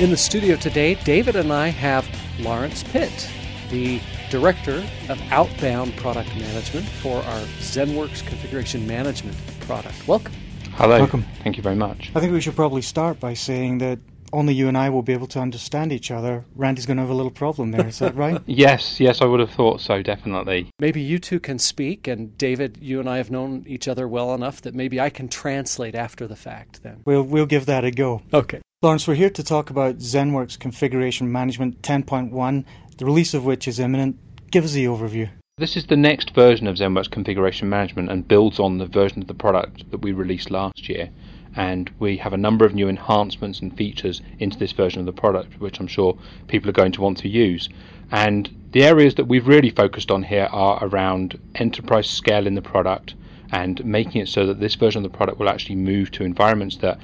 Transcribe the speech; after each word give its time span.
In 0.00 0.10
the 0.10 0.16
studio 0.16 0.54
today, 0.54 0.94
David 0.94 1.34
and 1.34 1.52
I 1.52 1.68
have 1.68 2.06
Laurence 2.38 2.84
Pitt, 2.84 3.28
the 3.70 4.00
Director 4.30 4.86
of 5.08 5.20
Outbound 5.32 5.96
Product 5.96 6.28
Management 6.36 6.86
for 6.86 7.16
our 7.16 7.40
ZenWorks 7.58 8.24
Configuration 8.24 8.86
Management 8.86 9.36
product. 9.60 10.06
Welcome. 10.06 10.32
Hello. 10.74 10.98
Welcome. 10.98 11.24
Thank 11.42 11.56
you 11.56 11.62
very 11.64 11.74
much. 11.74 12.12
I 12.14 12.20
think 12.20 12.32
we 12.32 12.40
should 12.40 12.54
probably 12.54 12.82
start 12.82 13.18
by 13.18 13.34
saying 13.34 13.78
that 13.78 13.98
only 14.34 14.52
you 14.52 14.68
and 14.68 14.76
I 14.76 14.90
will 14.90 15.02
be 15.02 15.12
able 15.12 15.28
to 15.28 15.40
understand 15.40 15.92
each 15.92 16.10
other. 16.10 16.44
Randy's 16.54 16.86
going 16.86 16.96
to 16.96 17.02
have 17.02 17.10
a 17.10 17.14
little 17.14 17.30
problem 17.30 17.70
there. 17.70 17.86
Is 17.86 18.00
that 18.00 18.14
right? 18.16 18.42
Yes, 18.46 19.00
yes, 19.00 19.22
I 19.22 19.26
would 19.26 19.40
have 19.40 19.50
thought 19.50 19.80
so, 19.80 20.02
definitely. 20.02 20.68
Maybe 20.78 21.00
you 21.00 21.18
two 21.18 21.40
can 21.40 21.58
speak, 21.58 22.08
and 22.08 22.36
David, 22.36 22.78
you 22.80 23.00
and 23.00 23.08
I 23.08 23.18
have 23.18 23.30
known 23.30 23.64
each 23.66 23.88
other 23.88 24.08
well 24.08 24.34
enough 24.34 24.60
that 24.62 24.74
maybe 24.74 25.00
I 25.00 25.08
can 25.08 25.28
translate 25.28 25.94
after 25.94 26.26
the 26.26 26.36
fact 26.36 26.82
then. 26.82 27.02
We'll 27.04 27.22
we'll 27.22 27.46
give 27.46 27.66
that 27.66 27.84
a 27.84 27.90
go. 27.90 28.22
Okay. 28.32 28.60
Laurence, 28.82 29.08
we're 29.08 29.14
here 29.14 29.30
to 29.30 29.42
talk 29.42 29.70
about 29.70 29.98
ZenWorks 29.98 30.58
Configuration 30.58 31.32
Management 31.32 31.80
10.1, 31.80 32.64
the 32.98 33.06
release 33.06 33.32
of 33.32 33.44
which 33.44 33.66
is 33.66 33.78
imminent. 33.78 34.18
Give 34.50 34.64
us 34.64 34.72
the 34.72 34.84
overview. 34.84 35.30
This 35.56 35.76
is 35.76 35.86
the 35.86 35.96
next 35.96 36.34
version 36.34 36.66
of 36.66 36.76
ZenWorks 36.76 37.10
Configuration 37.10 37.68
Management 37.68 38.10
and 38.10 38.26
builds 38.26 38.58
on 38.58 38.78
the 38.78 38.86
version 38.86 39.22
of 39.22 39.28
the 39.28 39.34
product 39.34 39.90
that 39.90 40.02
we 40.02 40.12
released 40.12 40.50
last 40.50 40.88
year. 40.88 41.10
And 41.56 41.90
we 41.98 42.16
have 42.18 42.32
a 42.32 42.38
number 42.38 42.64
of 42.64 42.74
new 42.74 42.88
enhancements 42.88 43.60
and 43.60 43.76
features 43.76 44.20
into 44.38 44.58
this 44.58 44.72
version 44.72 45.00
of 45.00 45.06
the 45.06 45.12
product, 45.12 45.60
which 45.60 45.78
I'm 45.78 45.86
sure 45.86 46.18
people 46.48 46.68
are 46.68 46.72
going 46.74 46.92
to 46.92 47.00
want 47.00 47.18
to 47.18 47.28
use. 47.28 47.68
And 48.10 48.50
the 48.72 48.84
areas 48.84 49.14
that 49.14 49.26
we've 49.26 49.46
really 49.46 49.70
focused 49.70 50.10
on 50.10 50.24
here 50.24 50.48
are 50.50 50.78
around 50.82 51.38
enterprise 51.54 52.08
scale 52.10 52.46
in 52.46 52.54
the 52.54 52.62
product 52.62 53.14
and 53.52 53.84
making 53.84 54.20
it 54.20 54.28
so 54.28 54.46
that 54.46 54.58
this 54.58 54.74
version 54.74 55.04
of 55.04 55.10
the 55.10 55.16
product 55.16 55.38
will 55.38 55.48
actually 55.48 55.76
move 55.76 56.10
to 56.12 56.24
environments 56.24 56.76
that 56.78 56.98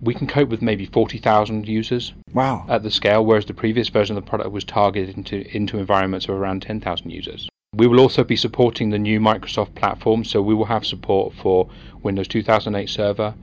we 0.00 0.14
can 0.14 0.26
cope 0.26 0.48
with 0.48 0.62
maybe 0.62 0.86
40,000 0.86 1.68
users 1.68 2.14
Wow. 2.32 2.64
at 2.68 2.82
the 2.82 2.90
scale, 2.90 3.24
whereas 3.24 3.44
the 3.44 3.52
previous 3.54 3.90
version 3.90 4.16
of 4.16 4.24
the 4.24 4.28
product 4.28 4.50
was 4.50 4.64
targeted 4.64 5.14
into, 5.16 5.44
into 5.54 5.78
environments 5.78 6.26
of 6.26 6.36
around 6.36 6.62
10,000 6.62 7.10
users. 7.10 7.48
We 7.74 7.86
will 7.86 8.00
also 8.00 8.24
be 8.24 8.36
supporting 8.36 8.90
the 8.90 8.98
new 8.98 9.20
Microsoft 9.20 9.74
platform, 9.74 10.24
so 10.24 10.40
we 10.40 10.54
will 10.54 10.64
have 10.64 10.86
support 10.86 11.34
for 11.34 11.68
Windows 12.02 12.28
2008 12.28 12.88
Server, 12.88 13.34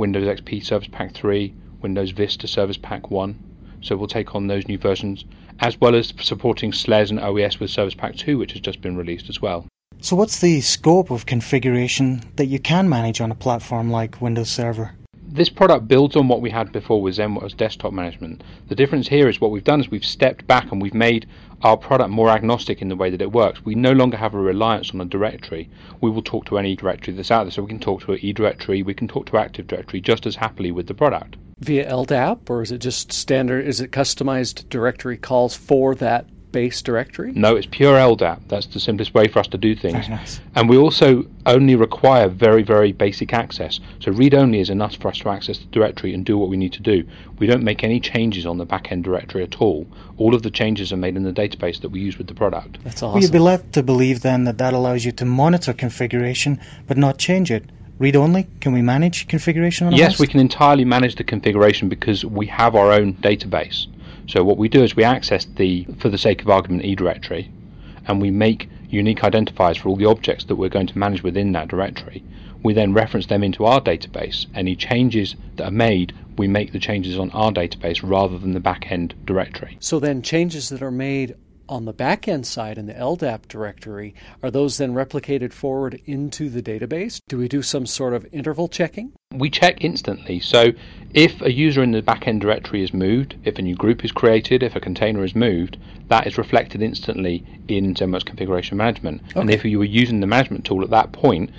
Windows 0.00 0.40
XP 0.40 0.64
Service 0.64 0.88
Pack 0.90 1.12
3, 1.12 1.54
Windows 1.82 2.10
Vista 2.12 2.48
Service 2.48 2.78
Pack 2.78 3.10
1. 3.10 3.38
So 3.82 3.96
we'll 3.98 4.08
take 4.08 4.34
on 4.34 4.46
those 4.46 4.66
new 4.66 4.78
versions, 4.78 5.26
as 5.60 5.78
well 5.78 5.94
as 5.94 6.14
supporting 6.20 6.72
SLES 6.72 7.10
and 7.10 7.20
OES 7.20 7.60
with 7.60 7.68
Service 7.68 7.94
Pack 7.94 8.16
2, 8.16 8.38
which 8.38 8.52
has 8.52 8.62
just 8.62 8.80
been 8.80 8.96
released 8.96 9.28
as 9.28 9.42
well. 9.42 9.66
So, 10.00 10.16
what's 10.16 10.40
the 10.40 10.62
scope 10.62 11.10
of 11.10 11.26
configuration 11.26 12.22
that 12.36 12.46
you 12.46 12.58
can 12.58 12.88
manage 12.88 13.20
on 13.20 13.30
a 13.30 13.34
platform 13.34 13.90
like 13.90 14.22
Windows 14.22 14.48
Server? 14.48 14.92
This 15.32 15.48
product 15.48 15.86
builds 15.86 16.16
on 16.16 16.26
what 16.26 16.40
we 16.40 16.50
had 16.50 16.72
before 16.72 17.00
with 17.00 17.16
ZenWorks 17.16 17.56
desktop 17.56 17.92
management. 17.92 18.42
The 18.66 18.74
difference 18.74 19.06
here 19.06 19.28
is 19.28 19.40
what 19.40 19.52
we've 19.52 19.62
done 19.62 19.80
is 19.80 19.88
we've 19.88 20.04
stepped 20.04 20.44
back 20.48 20.72
and 20.72 20.82
we've 20.82 20.92
made 20.92 21.26
our 21.62 21.76
product 21.76 22.10
more 22.10 22.30
agnostic 22.30 22.82
in 22.82 22.88
the 22.88 22.96
way 22.96 23.10
that 23.10 23.22
it 23.22 23.30
works. 23.30 23.64
We 23.64 23.76
no 23.76 23.92
longer 23.92 24.16
have 24.16 24.34
a 24.34 24.40
reliance 24.40 24.92
on 24.92 25.00
a 25.00 25.04
directory. 25.04 25.70
We 26.00 26.10
will 26.10 26.22
talk 26.22 26.46
to 26.46 26.58
any 26.58 26.74
directory 26.74 27.14
that's 27.14 27.30
out 27.30 27.44
there. 27.44 27.52
So 27.52 27.62
we 27.62 27.68
can 27.68 27.78
talk 27.78 28.02
to 28.02 28.12
an 28.12 28.18
eDirectory, 28.18 28.84
we 28.84 28.94
can 28.94 29.06
talk 29.06 29.26
to 29.26 29.36
Active 29.36 29.68
Directory 29.68 30.00
just 30.00 30.26
as 30.26 30.36
happily 30.36 30.72
with 30.72 30.88
the 30.88 30.94
product. 30.94 31.36
Via 31.60 31.88
LDAP, 31.88 32.50
or 32.50 32.62
is 32.62 32.72
it 32.72 32.78
just 32.78 33.12
standard? 33.12 33.66
Is 33.66 33.80
it 33.80 33.92
customized 33.92 34.68
directory 34.68 35.16
calls 35.16 35.54
for 35.54 35.94
that 35.96 36.26
base 36.52 36.82
directory? 36.82 37.32
No, 37.32 37.56
it's 37.56 37.66
pure 37.70 37.96
LDAP. 37.96 38.40
That's 38.48 38.66
the 38.66 38.80
simplest 38.80 39.14
way 39.14 39.28
for 39.28 39.38
us 39.38 39.48
to 39.48 39.58
do 39.58 39.74
things. 39.74 40.06
Very 40.06 40.08
nice. 40.08 40.40
And 40.54 40.68
we 40.68 40.76
also 40.76 41.24
only 41.46 41.74
require 41.76 42.28
very, 42.28 42.62
very 42.62 42.92
basic 42.92 43.32
access. 43.32 43.80
So 44.00 44.12
read 44.12 44.34
only 44.34 44.60
is 44.60 44.70
enough 44.70 44.96
for 44.96 45.08
us 45.08 45.18
to 45.18 45.28
access 45.30 45.58
the 45.58 45.66
directory 45.66 46.14
and 46.14 46.24
do 46.24 46.36
what 46.38 46.48
we 46.48 46.56
need 46.56 46.72
to 46.74 46.82
do. 46.82 47.04
We 47.38 47.46
don't 47.46 47.62
make 47.62 47.84
any 47.84 48.00
changes 48.00 48.46
on 48.46 48.58
the 48.58 48.66
back 48.66 48.92
end 48.92 49.04
directory 49.04 49.42
at 49.42 49.60
all. 49.60 49.86
All 50.16 50.34
of 50.34 50.42
the 50.42 50.50
changes 50.50 50.92
are 50.92 50.96
made 50.96 51.16
in 51.16 51.22
the 51.22 51.32
database 51.32 51.80
that 51.80 51.90
we 51.90 52.00
use 52.00 52.18
with 52.18 52.26
the 52.26 52.34
product. 52.34 52.78
That's 52.84 53.02
Well, 53.02 53.18
you'd 53.20 53.32
be 53.32 53.38
led 53.38 53.72
to 53.72 53.82
believe 53.82 54.20
then 54.22 54.44
that 54.44 54.58
that 54.58 54.74
allows 54.74 55.04
you 55.04 55.12
to 55.12 55.24
monitor 55.24 55.72
configuration 55.72 56.60
but 56.86 56.96
not 56.96 57.18
change 57.18 57.50
it. 57.50 57.64
Read 57.98 58.16
only? 58.16 58.46
Can 58.60 58.72
we 58.72 58.80
manage 58.80 59.28
configuration 59.28 59.86
on 59.86 59.92
a 59.92 59.96
Yes, 59.96 60.12
host? 60.12 60.20
we 60.20 60.26
can 60.26 60.40
entirely 60.40 60.86
manage 60.86 61.16
the 61.16 61.24
configuration 61.24 61.90
because 61.90 62.24
we 62.24 62.46
have 62.46 62.74
our 62.74 62.92
own 62.92 63.12
database. 63.14 63.86
So 64.30 64.44
what 64.44 64.58
we 64.58 64.68
do 64.68 64.84
is 64.84 64.94
we 64.94 65.02
access 65.02 65.44
the, 65.44 65.84
for 65.98 66.08
the 66.08 66.16
sake 66.16 66.40
of 66.40 66.48
argument, 66.48 66.84
E 66.84 66.94
directory, 66.94 67.50
and 68.06 68.22
we 68.22 68.30
make 68.30 68.68
unique 68.88 69.22
identifiers 69.22 69.76
for 69.76 69.88
all 69.88 69.96
the 69.96 70.04
objects 70.04 70.44
that 70.44 70.54
we're 70.54 70.68
going 70.68 70.86
to 70.86 70.96
manage 70.96 71.24
within 71.24 71.50
that 71.50 71.66
directory. 71.66 72.22
We 72.62 72.72
then 72.72 72.92
reference 72.92 73.26
them 73.26 73.42
into 73.42 73.64
our 73.64 73.80
database. 73.80 74.46
Any 74.54 74.76
changes 74.76 75.34
that 75.56 75.64
are 75.64 75.72
made, 75.72 76.14
we 76.38 76.46
make 76.46 76.70
the 76.70 76.78
changes 76.78 77.18
on 77.18 77.32
our 77.32 77.50
database 77.50 78.08
rather 78.08 78.38
than 78.38 78.52
the 78.52 78.60
back 78.60 78.92
end 78.92 79.14
directory. 79.24 79.76
So 79.80 79.98
then 79.98 80.22
changes 80.22 80.68
that 80.68 80.80
are 80.80 80.92
made 80.92 81.34
on 81.70 81.84
the 81.84 81.92
back 81.92 82.26
end 82.26 82.46
side 82.46 82.76
in 82.76 82.86
the 82.86 82.92
LDAP 82.92 83.46
directory, 83.46 84.12
are 84.42 84.50
those 84.50 84.76
then 84.76 84.92
replicated 84.92 85.52
forward 85.52 86.00
into 86.04 86.50
the 86.50 86.60
database? 86.60 87.20
Do 87.28 87.38
we 87.38 87.46
do 87.46 87.62
some 87.62 87.86
sort 87.86 88.12
of 88.12 88.26
interval 88.32 88.68
checking? 88.68 89.12
We 89.32 89.48
check 89.48 89.84
instantly. 89.84 90.40
So 90.40 90.72
if 91.14 91.40
a 91.40 91.52
user 91.52 91.82
in 91.82 91.92
the 91.92 92.02
backend 92.02 92.40
directory 92.40 92.82
is 92.82 92.92
moved, 92.92 93.36
if 93.44 93.56
a 93.56 93.62
new 93.62 93.76
group 93.76 94.04
is 94.04 94.10
created, 94.10 94.64
if 94.64 94.74
a 94.74 94.80
container 94.80 95.22
is 95.24 95.36
moved, 95.36 95.78
that 96.08 96.26
is 96.26 96.36
reflected 96.36 96.82
instantly 96.82 97.46
in 97.68 97.94
ZenWorks 97.94 98.26
Configuration 98.26 98.76
Management. 98.76 99.22
And 99.36 99.48
if 99.48 99.64
you 99.64 99.78
were 99.78 99.84
using 99.84 100.18
the 100.18 100.26
management 100.26 100.64
tool 100.64 100.82
at 100.82 100.90
that 100.90 101.12
point 101.12 101.50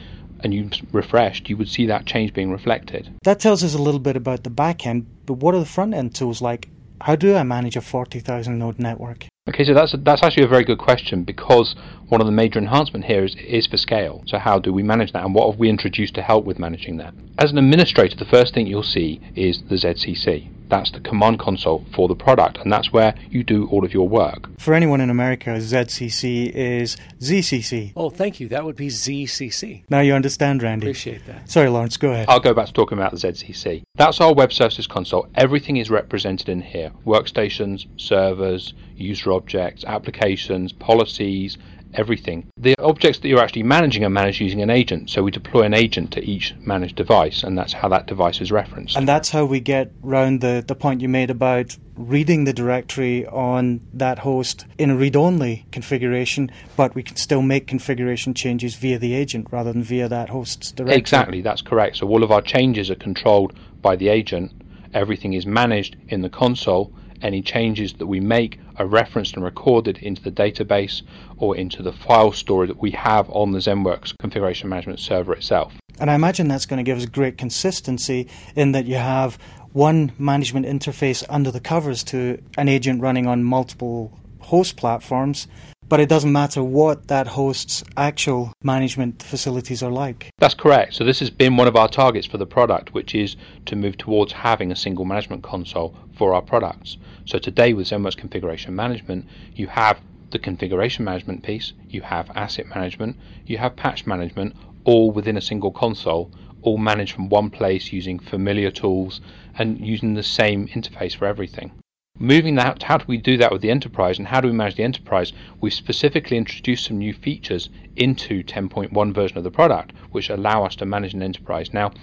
and 0.44 0.54
you 0.54 0.70
refreshed, 0.92 1.50
you 1.50 1.56
would 1.56 1.70
see 1.70 1.86
that 1.86 2.06
change 2.06 2.34
being 2.34 2.52
reflected. 2.52 3.10
That 3.24 3.40
tells 3.40 3.64
us 3.64 3.74
a 3.74 3.82
little 3.82 4.00
bit 4.00 4.18
about 4.18 4.44
the 4.44 4.50
back 4.50 4.86
end, 4.86 5.06
but 5.26 5.36
what 5.36 5.56
are 5.56 5.60
the 5.60 5.66
front 5.66 5.94
end 5.94 6.14
tools 6.14 6.42
like? 6.42 6.68
How 7.00 7.16
do 7.16 7.36
I 7.36 7.44
manage 7.44 7.78
a 7.78 7.82
40,000 7.82 8.60
node 8.60 8.78
network? 8.78 9.28
Okay, 9.54 9.66
so 9.66 9.74
that's 9.74 9.94
that's 10.00 10.24
actually 10.24 10.44
a 10.44 10.48
very 10.48 10.64
good 10.64 10.78
question 10.78 11.26
because 11.26 11.76
one 12.08 12.22
of 12.22 12.26
the 12.26 12.32
major 12.32 12.58
enhancement 12.58 13.04
here 13.04 13.26
is 13.26 13.36
is 13.36 13.68
for 13.68 13.76
scale. 13.76 14.24
So 14.26 14.38
how 14.38 14.60
do 14.60 14.72
we 14.72 14.82
manage 14.82 15.12
that, 15.12 15.26
and 15.26 15.36
what 15.36 15.52
have 15.52 15.60
we 15.60 15.68
introduced 15.68 16.16
to 16.16 16.22
help 16.22 16.46
with 16.46 16.58
managing 16.58 16.96
that? 16.98 17.14
As 17.38 17.52
an 17.52 17.58
administrator, 17.58 18.16
the 18.16 18.24
first 18.24 18.54
thing 18.54 18.66
you'll 18.66 18.82
see 18.82 19.20
is 19.36 19.64
the 19.64 19.76
ZCC. 19.76 20.48
That's 20.72 20.90
the 20.90 21.02
command 21.02 21.38
console 21.38 21.84
for 21.94 22.08
the 22.08 22.16
product, 22.16 22.58
and 22.60 22.72
that's 22.72 22.94
where 22.94 23.14
you 23.30 23.44
do 23.44 23.68
all 23.68 23.84
of 23.84 23.94
your 23.94 24.08
work. 24.08 24.50
For 24.58 24.74
anyone 24.74 25.02
in 25.02 25.10
America, 25.10 25.50
ZCC 25.50 26.50
is 26.50 26.96
ZCC. 27.20 27.92
Oh, 27.94 28.10
thank 28.10 28.40
you. 28.40 28.48
That 28.48 28.64
would 28.64 28.78
be 28.78 28.88
ZCC. 28.88 29.84
Now 29.90 30.00
you 30.00 30.14
understand, 30.14 30.64
Randy. 30.64 30.88
Appreciate 30.88 31.26
that. 31.28 31.50
Sorry, 31.52 31.68
Laurence, 31.68 31.98
go 31.98 32.14
ahead. 32.14 32.30
I'll 32.30 32.40
go 32.40 32.54
back 32.54 32.68
to 32.68 32.74
talking 32.74 32.98
about 32.98 33.12
the 33.12 33.18
ZCC. 33.18 33.84
That's 33.96 34.22
our 34.22 34.34
web 34.34 34.54
services 34.54 34.88
console. 34.88 35.28
Everything 35.36 35.76
is 35.76 35.90
represented 35.90 36.48
in 36.48 36.62
here 36.62 36.94
workstations, 37.06 37.86
servers, 37.98 38.74
user 38.96 39.34
objects, 39.34 39.84
applications, 39.84 40.72
policies, 40.72 41.58
everything. 41.94 42.50
The 42.58 42.76
objects 42.80 43.20
that 43.20 43.28
you're 43.28 43.42
actually 43.42 43.64
managing 43.64 44.04
are 44.04 44.10
managed 44.10 44.42
using 44.42 44.62
an 44.62 44.70
agent. 44.70 45.10
So 45.10 45.24
we 45.24 45.32
deploy 45.32 45.64
an 45.64 45.74
agent 45.74 46.12
to 46.14 46.24
each 46.24 46.54
managed 46.60 46.96
device, 46.96 47.44
and 47.44 47.58
that's 47.58 47.74
how 47.74 47.90
that 47.90 48.08
device 48.08 48.42
is 48.42 48.52
referenced. 48.52 48.98
And 48.98 49.08
that's 49.08 49.30
how 49.30 49.46
we 49.46 49.60
get 49.60 49.92
round 50.02 50.42
the, 50.42 50.64
the 50.66 50.76
point 50.76 51.02
you 51.02 51.10
made 51.10 51.30
about 51.30 51.78
reading 51.96 52.46
the 52.46 52.54
directory 52.54 53.26
on 53.28 53.82
that 53.94 54.20
host 54.20 54.66
in 54.78 54.90
a 54.90 54.96
read 54.96 55.16
only 55.16 55.66
configuration, 55.72 56.52
but 56.76 56.96
we 56.96 57.04
can 57.04 57.16
still 57.16 57.42
make 57.42 57.68
configuration 57.68 58.34
changes 58.34 58.76
via 58.76 58.98
the 58.98 59.14
agent 59.14 59.48
rather 59.52 59.72
than 59.72 59.84
via 59.84 60.08
that 60.08 60.30
host's 60.30 60.72
directory. 60.72 60.98
Exactly, 60.98 61.42
that's 61.42 61.62
correct. 61.62 61.98
So 61.98 62.08
all 62.08 62.24
of 62.24 62.32
our 62.32 62.42
changes 62.42 62.90
are 62.90 62.96
controlled 62.96 63.54
by 63.82 63.96
the 63.96 64.10
agent. 64.10 64.52
Everything 64.94 65.34
is 65.34 65.46
managed 65.46 65.96
in 66.10 66.22
the 66.22 66.30
console. 66.30 66.94
Any 67.22 67.42
changes 67.42 67.94
that 67.94 68.08
we 68.08 68.20
make 68.20 68.60
are 68.78 68.86
referenced 68.86 69.36
and 69.36 69.44
recorded 69.44 69.98
into 70.00 70.22
the 70.22 70.32
database 70.32 71.02
or 71.38 71.56
into 71.56 71.84
the 71.84 71.94
file 71.94 72.32
store 72.32 72.66
that 72.68 72.82
we 72.82 72.92
have 72.92 73.30
on 73.30 73.52
the 73.52 73.60
ZenWorks 73.60 74.18
configuration 74.20 74.70
management 74.70 75.00
server 75.00 75.34
itself. 75.34 75.74
And 76.00 76.10
I 76.10 76.16
imagine 76.16 76.48
that's 76.48 76.66
going 76.66 76.84
to 76.84 76.84
give 76.84 76.98
us 76.98 77.06
great 77.06 77.38
consistency 77.38 78.28
in 78.56 78.72
that 78.72 78.86
you 78.86 78.96
have 78.96 79.38
one 79.72 80.12
management 80.18 80.66
interface 80.66 81.24
under 81.30 81.52
the 81.52 81.60
covers 81.60 82.04
to 82.06 82.42
an 82.58 82.68
agent 82.68 83.02
running 83.02 83.28
on 83.28 83.44
multiple 83.44 84.18
host 84.40 84.76
platforms, 84.76 85.48
but 85.92 86.00
it 86.00 86.08
doesn't 86.08 86.32
matter 86.32 86.64
what 86.64 87.10
that 87.10 87.28
host's 87.28 87.84
actual 87.98 88.54
management 88.64 89.22
facilities 89.22 89.84
are 89.84 89.92
like. 89.92 90.30
That's 90.38 90.54
correct. 90.54 90.94
So 90.94 91.04
this 91.04 91.20
has 91.20 91.30
been 91.30 91.58
one 91.58 91.68
of 91.68 91.76
our 91.76 91.90
targets 91.90 92.26
for 92.26 92.38
the 92.38 92.46
product, 92.46 92.94
which 92.94 93.14
is 93.14 93.36
to 93.66 93.76
move 93.76 93.98
towards 93.98 94.32
having 94.32 94.72
a 94.72 94.76
single 94.78 95.04
management 95.04 95.44
console 95.44 95.94
for 96.18 96.34
our 96.34 96.42
products. 96.42 96.96
So 97.26 97.40
today 97.40 97.74
with 97.74 97.88
ZenWorks 97.88 98.16
Configuration 98.16 98.74
Management, 98.74 99.26
you 99.54 99.68
have 99.68 100.00
the 100.30 100.40
configuration 100.40 101.04
management 101.04 101.44
piece, 101.44 101.74
you 101.90 102.04
have 102.04 102.32
asset 102.36 102.68
management, 102.68 103.18
you 103.46 103.58
have 103.58 103.76
patch 103.76 104.08
management, 104.08 104.56
all 104.86 105.12
within 105.12 105.36
a 105.36 105.42
single 105.42 105.72
console, 105.72 106.32
all 106.62 106.78
managed 106.78 107.12
from 107.12 107.28
one 107.28 107.50
place 107.50 107.92
using 107.92 108.18
familiar 108.18 108.72
tools 108.72 109.20
and 109.56 109.86
using 109.86 110.14
the 110.14 110.24
same 110.24 110.70
interface 110.70 111.18
for 111.18 111.26
everything. 111.26 111.74
Moving 112.22 112.54
that, 112.54 112.84
how 112.84 112.98
do 112.98 113.06
we 113.08 113.18
do 113.18 113.36
that 113.38 113.52
with 113.52 113.64
the 113.64 113.72
enterprise 113.72 114.20
and 114.20 114.28
how 114.28 114.42
do 114.42 114.48
we 114.48 114.54
manage 114.54 114.76
the 114.76 114.84
enterprise? 114.84 115.34
We've 115.60 115.74
specifically 115.74 116.38
introduced 116.38 116.86
some 116.86 117.00
new 117.00 117.16
features 117.16 117.72
into 117.96 118.44
10.1 118.44 119.12
version 119.12 119.40
of 119.40 119.44
the 119.44 119.50
product, 119.50 119.94
which 120.12 120.30
allow 120.30 120.64
us 120.64 120.76
to 120.76 120.86
manage 120.86 121.16
an 121.16 121.24
enterprise. 121.24 121.74
Now, 121.74 121.94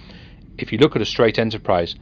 if 0.57 0.73
you 0.73 0.77
look 0.77 0.97
at 0.97 1.01
a 1.01 1.05
straight 1.05 1.39
enterprise, 1.39 1.95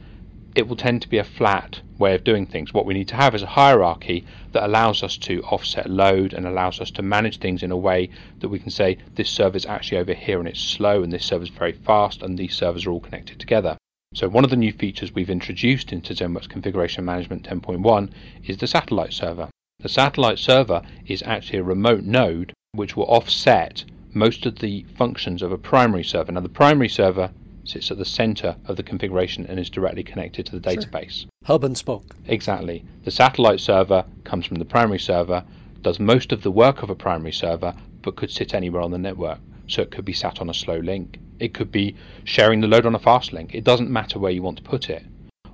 it 0.56 0.66
will 0.66 0.74
tend 0.74 1.00
to 1.02 1.08
be 1.08 1.18
a 1.18 1.22
flat 1.22 1.80
way 1.96 2.16
of 2.16 2.24
doing 2.24 2.44
things. 2.44 2.74
What 2.74 2.86
we 2.86 2.94
need 2.94 3.06
to 3.06 3.14
have 3.14 3.36
is 3.36 3.44
a 3.44 3.54
hierarchy 3.54 4.26
that 4.50 4.66
allows 4.66 5.04
us 5.04 5.16
to 5.18 5.40
offset 5.42 5.88
load 5.88 6.32
and 6.32 6.44
allows 6.44 6.80
us 6.80 6.90
to 6.90 7.02
manage 7.02 7.38
things 7.38 7.62
in 7.62 7.70
a 7.70 7.76
way 7.76 8.10
that 8.40 8.48
we 8.48 8.58
can 8.58 8.70
say 8.70 8.98
this 9.14 9.30
server 9.30 9.56
is 9.56 9.64
actually 9.64 9.98
over 9.98 10.14
here 10.14 10.40
and 10.40 10.48
it's 10.48 10.60
slow 10.60 11.04
and 11.04 11.12
this 11.12 11.24
server 11.24 11.44
is 11.44 11.50
very 11.50 11.70
fast 11.70 12.24
and 12.24 12.36
these 12.36 12.56
servers 12.56 12.84
are 12.84 12.90
all 12.90 12.98
connected 12.98 13.38
together. 13.38 13.78
So 14.14 14.26
one 14.26 14.42
of 14.42 14.48
the 14.48 14.56
new 14.56 14.72
features 14.72 15.14
we've 15.14 15.28
introduced 15.28 15.92
into 15.92 16.14
ZenWorks 16.14 16.48
Configuration 16.48 17.04
Management 17.04 17.46
10.1 17.46 18.10
is 18.46 18.56
the 18.56 18.66
satellite 18.66 19.12
server. 19.12 19.50
The 19.80 19.88
satellite 19.90 20.38
server 20.38 20.80
is 21.06 21.22
actually 21.24 21.58
a 21.58 21.62
remote 21.62 22.04
node 22.04 22.54
which 22.72 22.96
will 22.96 23.04
offset 23.04 23.84
most 24.14 24.46
of 24.46 24.60
the 24.60 24.84
functions 24.96 25.42
of 25.42 25.52
a 25.52 25.58
primary 25.58 26.02
server. 26.02 26.32
Now 26.32 26.40
the 26.40 26.48
primary 26.48 26.88
server 26.88 27.30
sits 27.64 27.90
at 27.90 27.98
the 27.98 28.06
center 28.06 28.56
of 28.64 28.76
the 28.76 28.82
configuration 28.82 29.44
and 29.46 29.60
is 29.60 29.68
directly 29.68 30.02
connected 30.02 30.46
to 30.46 30.58
the 30.58 30.68
database. 30.68 31.20
Sure. 31.20 31.30
Hub 31.44 31.64
and 31.64 31.76
spoke. 31.76 32.16
Exactly. 32.26 32.84
The 33.04 33.10
satellite 33.10 33.60
server 33.60 34.06
comes 34.24 34.46
from 34.46 34.56
the 34.56 34.64
primary 34.64 34.98
server, 35.00 35.44
does 35.82 36.00
most 36.00 36.32
of 36.32 36.42
the 36.42 36.50
work 36.50 36.82
of 36.82 36.88
a 36.88 36.94
primary 36.94 37.32
server, 37.32 37.74
but 38.00 38.16
could 38.16 38.30
sit 38.30 38.54
anywhere 38.54 38.80
on 38.80 38.90
the 38.90 38.98
network. 38.98 39.38
So 39.68 39.82
it 39.82 39.90
could 39.90 40.04
be 40.04 40.12
sat 40.12 40.40
on 40.40 40.50
a 40.50 40.54
slow 40.54 40.78
link. 40.78 41.18
It 41.38 41.54
could 41.54 41.70
be 41.70 41.94
sharing 42.24 42.60
the 42.60 42.66
load 42.66 42.86
on 42.86 42.94
a 42.94 42.98
fast 42.98 43.32
link. 43.32 43.54
It 43.54 43.64
doesn't 43.64 43.90
matter 43.90 44.18
where 44.18 44.32
you 44.32 44.42
want 44.42 44.56
to 44.56 44.62
put 44.64 44.90
it. 44.90 45.04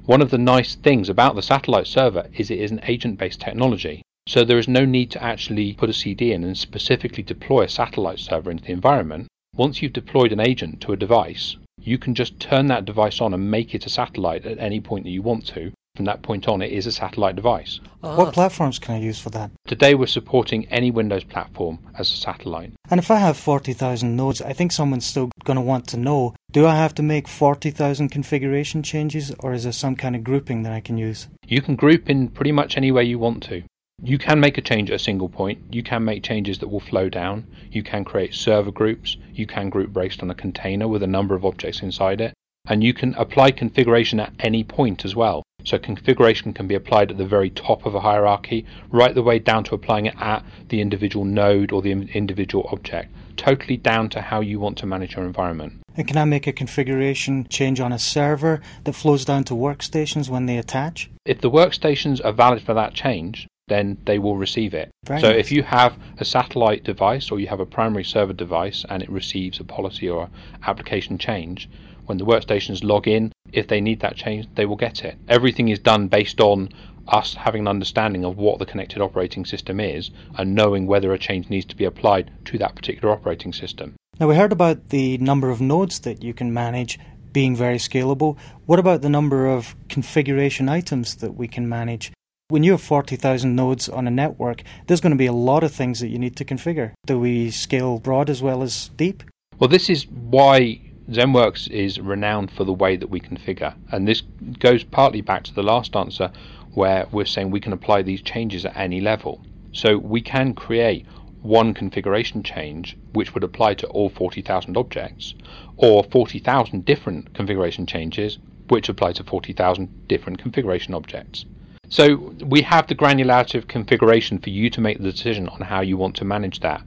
One 0.07 0.23
of 0.23 0.31
the 0.31 0.39
nice 0.39 0.75
things 0.75 1.09
about 1.09 1.35
the 1.35 1.43
satellite 1.43 1.87
server 1.87 2.29
is 2.35 2.51
it 2.51 2.61
is 2.61 2.71
an 2.71 2.81
agent 2.85 3.19
based 3.19 3.41
technology. 3.41 4.03
So 4.27 4.45
there 4.45 4.59
is 4.59 4.69
no 4.69 4.85
need 4.85 5.11
to 5.11 5.23
actually 5.23 5.75
put 5.75 5.91
a 5.91 5.93
CD 5.93 6.33
in 6.33 6.45
and 6.45 6.57
specifically 6.57 7.23
deploy 7.23 7.65
a 7.65 7.69
satellite 7.69 8.21
server 8.21 8.51
into 8.51 8.65
the 8.65 8.73
environment. 8.73 9.27
Once 9.55 9.83
you've 9.83 9.93
deployed 9.93 10.33
an 10.33 10.41
agent 10.41 10.81
to 10.81 10.93
a 10.93 10.97
device, 10.97 11.57
you 11.79 11.99
can 11.99 12.15
just 12.15 12.41
turn 12.41 12.67
that 12.67 12.85
device 12.85 13.21
on 13.21 13.35
and 13.35 13.51
make 13.51 13.75
it 13.75 13.85
a 13.85 13.91
satellite 13.91 14.47
at 14.47 14.59
any 14.59 14.81
point 14.81 15.05
that 15.05 15.11
you 15.11 15.23
want 15.23 15.47
to. 15.49 15.73
From 15.97 16.07
that 16.07 16.23
point 16.23 16.49
on, 16.49 16.61
it 16.61 16.73
is 16.73 16.89
a 16.89 16.93
satellite 16.93 17.37
device. 17.37 17.79
Uh-huh. 18.03 18.17
What 18.17 18.35
platforms 18.35 18.81
can 18.81 18.97
I 18.97 18.99
use 18.99 19.21
for 19.21 19.31
that? 19.31 19.53
Today, 19.65 19.95
we're 19.95 20.09
supporting 20.09 20.67
any 20.67 20.91
Windows 20.91 21.23
platform 21.23 21.79
as 21.97 22.11
a 22.11 22.17
satellite. 22.17 22.73
And 22.91 22.99
if 22.99 23.13
I 23.13 23.19
have 23.19 23.37
40,000 23.37 24.17
nodes, 24.17 24.43
I 24.43 24.55
think 24.55 24.73
someone's 24.73 25.07
still 25.07 25.31
going 25.45 25.55
to 25.55 25.63
want 25.63 25.87
to 25.89 25.97
know 25.97 26.35
do 26.51 26.67
I 26.67 26.75
have 26.75 26.97
to 26.97 27.03
make 27.05 27.29
40,000 27.29 28.09
configuration 28.09 28.83
changes, 28.83 29.33
or 29.39 29.53
is 29.53 29.63
there 29.63 29.73
some 29.73 29.95
kind 29.95 30.17
of 30.17 30.25
grouping 30.25 30.65
that 30.65 30.73
I 30.73 30.81
can 30.81 30.99
use? 30.99 31.29
You 31.47 31.63
can 31.63 31.77
group 31.77 32.11
in 32.11 32.27
pretty 32.27 32.51
much 32.53 32.77
any 32.77 32.91
way 32.91 33.05
you 33.05 33.21
want 33.21 33.45
to. 33.45 33.63
You 34.03 34.19
can 34.19 34.41
make 34.41 34.59
a 34.59 34.63
change 34.63 34.91
at 34.91 34.97
a 34.97 34.99
single 34.99 35.29
point. 35.29 35.61
You 35.71 35.85
can 35.85 36.05
make 36.05 36.25
changes 36.25 36.59
that 36.59 36.69
will 36.69 36.81
flow 36.81 37.09
down. 37.09 37.47
You 37.71 37.85
can 37.85 38.05
create 38.05 38.35
server 38.35 38.73
groups. 38.73 39.17
You 39.33 39.47
can 39.47 39.71
group 39.71 39.93
based 39.93 40.25
on 40.25 40.31
a 40.31 40.35
container 40.35 40.89
with 40.89 41.05
a 41.05 41.09
number 41.09 41.37
of 41.37 41.45
objects 41.45 41.83
inside 41.83 42.21
it. 42.21 42.35
And 42.67 42.83
you 42.83 42.95
can 42.95 43.15
apply 43.15 43.53
configuration 43.53 44.19
at 44.19 44.33
any 44.41 44.65
point 44.65 45.05
as 45.05 45.15
well. 45.15 45.45
So 45.65 45.79
configuration 45.79 46.53
can 46.53 46.67
be 46.67 46.75
applied 46.75 47.11
at 47.11 47.19
the 47.19 47.27
very 47.27 47.51
top 47.51 47.87
of 47.87 47.95
a 47.95 48.01
hierarchy, 48.01 48.67
right 48.91 49.15
the 49.15 49.23
way 49.23 49.39
down 49.39 49.65
to 49.65 49.75
applying 49.75 50.07
it 50.07 50.15
at 50.21 50.45
the 50.69 50.81
individual 50.81 51.25
node 51.25 51.73
or 51.73 51.81
the 51.81 51.93
individual 51.93 52.69
object, 52.71 53.13
totally 53.37 53.79
down 53.79 54.11
to 54.11 54.21
how 54.21 54.41
you 54.41 54.61
want 54.61 54.77
to 54.79 54.87
manage 54.87 55.17
your 55.17 55.25
environment. 55.25 55.81
And 55.97 56.07
can 56.07 56.19
I 56.19 56.25
make 56.25 56.47
a 56.47 56.53
configuration 56.53 57.47
change 57.49 57.81
on 57.81 57.93
a 57.93 57.99
server 57.99 58.61
that 58.85 58.93
flows 58.93 59.25
down 59.25 59.45
to 59.45 59.55
workstations 59.55 60.29
when 60.29 60.47
they 60.47 60.59
attach? 60.59 61.11
If 61.25 61.41
the 61.41 61.51
workstations 61.51 62.23
are 62.25 62.33
valid 62.33 62.63
for 62.63 62.75
that 62.75 62.95
change, 62.95 63.49
then 63.69 63.97
they 64.05 64.19
will 64.19 64.37
receive 64.37 64.75
it. 64.75 64.91
Very 65.07 65.21
so 65.21 65.31
nice. 65.31 65.39
if 65.39 65.53
you 65.53 65.63
have 65.63 65.97
a 66.19 66.25
satellite 66.25 66.85
device 66.85 67.31
or 67.31 67.41
you 67.41 67.47
have 67.47 67.61
a 67.61 67.67
primary 67.67 68.05
server 68.05 68.35
device 68.35 68.85
and 68.91 69.03
it 69.03 69.09
receives 69.09 69.59
a 69.59 69.65
policy 69.65 70.09
or 70.09 70.29
application 70.67 71.17
change, 71.17 71.71
when 72.07 72.19
the 72.19 72.27
workstations 72.27 72.85
log 72.85 73.09
in, 73.09 73.33
if 73.55 73.69
they 73.69 73.81
need 73.81 74.01
that 74.01 74.17
change, 74.17 74.49
they 74.57 74.67
will 74.67 74.77
get 74.77 75.05
it. 75.05 75.17
Everything 75.29 75.69
is 75.69 75.79
done 75.79 76.09
based 76.09 76.41
on 76.41 76.69
us 77.07 77.35
having 77.35 77.63
an 77.63 77.69
understanding 77.69 78.25
of 78.25 78.37
what 78.37 78.59
the 78.59 78.67
connected 78.67 79.01
operating 79.01 79.45
system 79.45 79.79
is 79.79 80.11
and 80.37 80.55
knowing 80.55 80.87
whether 80.87 81.13
a 81.13 81.19
change 81.19 81.49
needs 81.49 81.67
to 81.67 81.77
be 81.77 81.85
applied 81.85 82.31
to 82.47 82.59
that 82.59 82.75
particular 82.75 83.13
operating 83.13 83.53
system. 83.53 83.95
Now, 84.19 84.29
we 84.29 84.37
heard 84.37 84.53
about 84.53 84.89
the 84.89 85.19
number 85.19 85.51
of 85.51 85.61
nodes 85.61 86.01
that 86.01 86.23
you 86.23 86.35
can 86.35 86.53
manage 86.53 86.99
being 87.33 87.57
very 87.57 87.79
scalable. 87.79 88.39
What 88.67 88.79
about 88.79 89.03
the 89.03 89.09
number 89.09 89.47
of 89.47 89.75
configuration 89.89 90.69
items 90.69 91.17
that 91.17 91.35
we 91.35 91.49
can 91.49 91.69
manage? 91.69 92.13
When 92.49 92.63
you 92.63 92.73
have 92.73 92.83
40,000 92.83 93.55
nodes 93.57 93.89
on 93.89 94.07
a 94.07 94.11
network, 94.11 94.63
there's 94.87 95.01
going 95.01 95.13
to 95.13 95.17
be 95.17 95.27
a 95.27 95.33
lot 95.33 95.65
of 95.65 95.73
things 95.73 96.01
that 96.01 96.09
you 96.09 96.19
need 96.19 96.37
to 96.37 96.45
configure. 96.45 96.93
Do 97.07 97.19
we 97.19 97.51
scale 97.51 97.99
broad 97.99 98.31
as 98.31 98.43
well 98.43 98.63
as 98.63 98.91
deep? 98.97 99.25
Well, 99.59 99.69
this 99.69 99.91
is 99.91 100.07
why 100.07 100.81
ZenWorks 101.11 101.69
is 101.69 102.01
renowned 102.01 102.51
for 102.51 102.65
the 102.65 102.73
way 102.73 102.97
that 102.97 103.11
we 103.11 103.21
configure. 103.21 103.75
And 103.93 104.09
this 104.09 104.23
goes 104.59 104.85
partly 104.85 105.21
back 105.21 105.45
to 105.45 105.55
the 105.55 105.63
last 105.63 105.95
answer 105.95 106.33
where 106.73 107.07
we're 107.13 107.27
saying 107.27 107.51
we 107.51 107.61
can 107.61 107.75
apply 107.75 108.03
these 108.03 108.23
changes 108.23 108.65
at 108.65 108.77
any 108.77 109.01
level. 109.01 109.41
So 109.73 109.99
we 109.99 110.23
can 110.23 110.55
create 110.55 111.05
one 111.43 111.75
configuration 111.75 112.43
change 112.43 112.97
which 113.13 113.35
would 113.35 113.45
apply 113.45 113.75
to 113.75 113.87
all 113.89 114.09
40,000 114.09 114.79
objects, 114.79 115.35
or 115.77 116.03
40,000 116.05 116.85
different 116.87 117.35
configuration 117.35 117.85
changes 117.87 118.39
which 118.69 118.89
apply 118.89 119.13
to 119.13 119.25
40,000 119.25 120.09
different 120.09 120.39
configuration 120.39 120.95
objects. 120.95 121.45
So 121.91 122.17
we 122.41 122.63
have 122.63 122.87
the 122.87 122.95
granularity 122.95 123.57
of 123.57 123.69
configuration 123.69 124.39
for 124.39 124.49
you 124.49 124.71
to 124.71 124.81
make 124.81 124.99
the 124.99 125.11
decision 125.11 125.51
on 125.51 125.61
how 125.61 125.83
you 125.83 125.99
want 125.99 126.17
to 126.17 126.25
manage 126.25 126.61
that. 126.61 126.83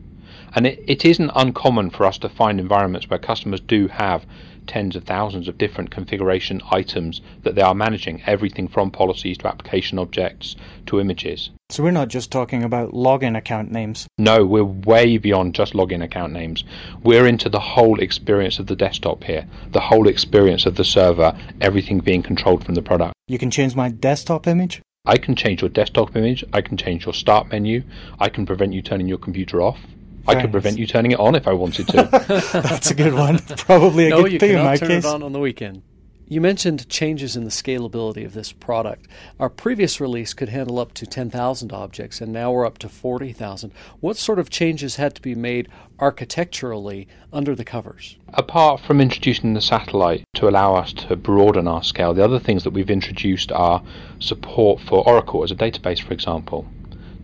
And 0.55 0.67
it, 0.67 0.83
it 0.87 1.05
isn't 1.05 1.31
uncommon 1.35 1.89
for 1.89 2.05
us 2.05 2.17
to 2.19 2.29
find 2.29 2.59
environments 2.59 3.09
where 3.09 3.19
customers 3.19 3.59
do 3.59 3.87
have 3.87 4.25
tens 4.67 4.95
of 4.95 5.03
thousands 5.05 5.47
of 5.47 5.57
different 5.57 5.89
configuration 5.89 6.61
items 6.71 7.21
that 7.43 7.55
they 7.55 7.61
are 7.61 7.73
managing, 7.73 8.21
everything 8.25 8.67
from 8.67 8.91
policies 8.91 9.37
to 9.39 9.47
application 9.47 9.97
objects 9.97 10.55
to 10.85 10.99
images. 10.99 11.49
So 11.69 11.83
we're 11.83 11.91
not 11.91 12.09
just 12.09 12.31
talking 12.31 12.63
about 12.63 12.91
login 12.91 13.37
account 13.37 13.71
names. 13.71 14.07
No, 14.17 14.45
we're 14.45 14.63
way 14.63 15.17
beyond 15.17 15.55
just 15.55 15.73
login 15.73 16.03
account 16.03 16.33
names. 16.33 16.63
We're 17.03 17.27
into 17.27 17.49
the 17.49 17.59
whole 17.59 17.99
experience 17.99 18.59
of 18.59 18.67
the 18.67 18.75
desktop 18.75 19.23
here, 19.23 19.47
the 19.71 19.79
whole 19.79 20.07
experience 20.07 20.65
of 20.65 20.75
the 20.75 20.85
server, 20.85 21.37
everything 21.59 21.99
being 21.99 22.23
controlled 22.23 22.63
from 22.63 22.75
the 22.75 22.81
product. 22.81 23.13
You 23.27 23.37
can 23.37 23.51
change 23.51 23.75
my 23.75 23.89
desktop 23.89 24.47
image? 24.47 24.81
I 25.05 25.17
can 25.17 25.35
change 25.35 25.61
your 25.61 25.69
desktop 25.69 26.15
image, 26.17 26.43
I 26.51 26.61
can 26.61 26.75
change 26.75 27.05
your 27.05 27.13
start 27.13 27.49
menu, 27.49 27.83
I 28.19 28.27
can 28.27 28.45
prevent 28.45 28.73
you 28.73 28.81
turning 28.81 29.07
your 29.07 29.17
computer 29.17 29.61
off. 29.61 29.79
I 30.27 30.41
could 30.41 30.51
prevent 30.51 30.77
you 30.77 30.87
turning 30.87 31.11
it 31.11 31.19
on 31.19 31.35
if 31.35 31.47
I 31.47 31.53
wanted 31.53 31.87
to. 31.89 32.03
That's 32.53 32.91
a 32.91 32.95
good 32.95 33.13
one. 33.13 33.39
Probably 33.39 34.07
a 34.07 34.09
no, 34.09 34.23
good 34.23 34.39
thing 34.39 34.57
in 34.57 34.63
my 34.63 34.77
turn 34.77 34.89
case. 34.89 35.05
it 35.05 35.07
on 35.07 35.23
on 35.23 35.31
the 35.31 35.39
weekend. 35.39 35.83
You 36.29 36.41
mentioned 36.41 36.89
changes 36.89 37.37
in 37.37 37.45
the 37.45 37.49
scalability 37.49 38.25
of 38.25 38.33
this 38.33 38.51
product. 38.51 39.07
Our 39.39 39.49
previous 39.49 40.01
release 40.01 40.33
could 40.33 40.49
handle 40.49 40.77
up 40.77 40.93
to 40.95 41.05
10,000 41.05 41.71
objects, 41.71 42.19
and 42.19 42.33
now 42.33 42.51
we're 42.51 42.65
up 42.65 42.79
to 42.79 42.89
40,000. 42.89 43.71
What 44.01 44.17
sort 44.17 44.37
of 44.37 44.49
changes 44.49 44.97
had 44.97 45.15
to 45.15 45.21
be 45.21 45.35
made 45.35 45.69
architecturally 45.99 47.07
under 47.31 47.55
the 47.55 47.63
covers? 47.63 48.17
Apart 48.33 48.81
from 48.81 48.99
introducing 48.99 49.53
the 49.53 49.61
satellite 49.61 50.25
to 50.33 50.49
allow 50.49 50.75
us 50.75 50.91
to 50.93 51.15
broaden 51.15 51.65
our 51.65 51.81
scale, 51.81 52.13
the 52.13 52.25
other 52.25 52.39
things 52.39 52.65
that 52.65 52.71
we've 52.71 52.89
introduced 52.89 53.49
are 53.53 53.81
support 54.19 54.81
for 54.81 55.07
Oracle 55.07 55.45
as 55.45 55.51
a 55.51 55.55
database, 55.55 56.01
for 56.01 56.11
example. 56.11 56.67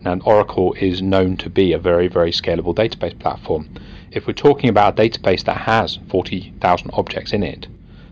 Now, 0.03 0.19
Oracle 0.25 0.73
is 0.73 1.01
known 1.01 1.37
to 1.37 1.49
be 1.49 1.71
a 1.71 1.77
very, 1.77 2.07
very 2.07 2.31
scalable 2.31 2.75
database 2.75 3.17
platform. 3.17 3.69
If 4.11 4.27
we're 4.27 4.33
talking 4.33 4.69
about 4.69 4.99
a 4.99 5.01
database 5.01 5.45
that 5.45 5.57
has 5.57 5.99
40,000 6.09 6.91
objects 6.93 7.31
in 7.31 7.41
it, 7.41 7.67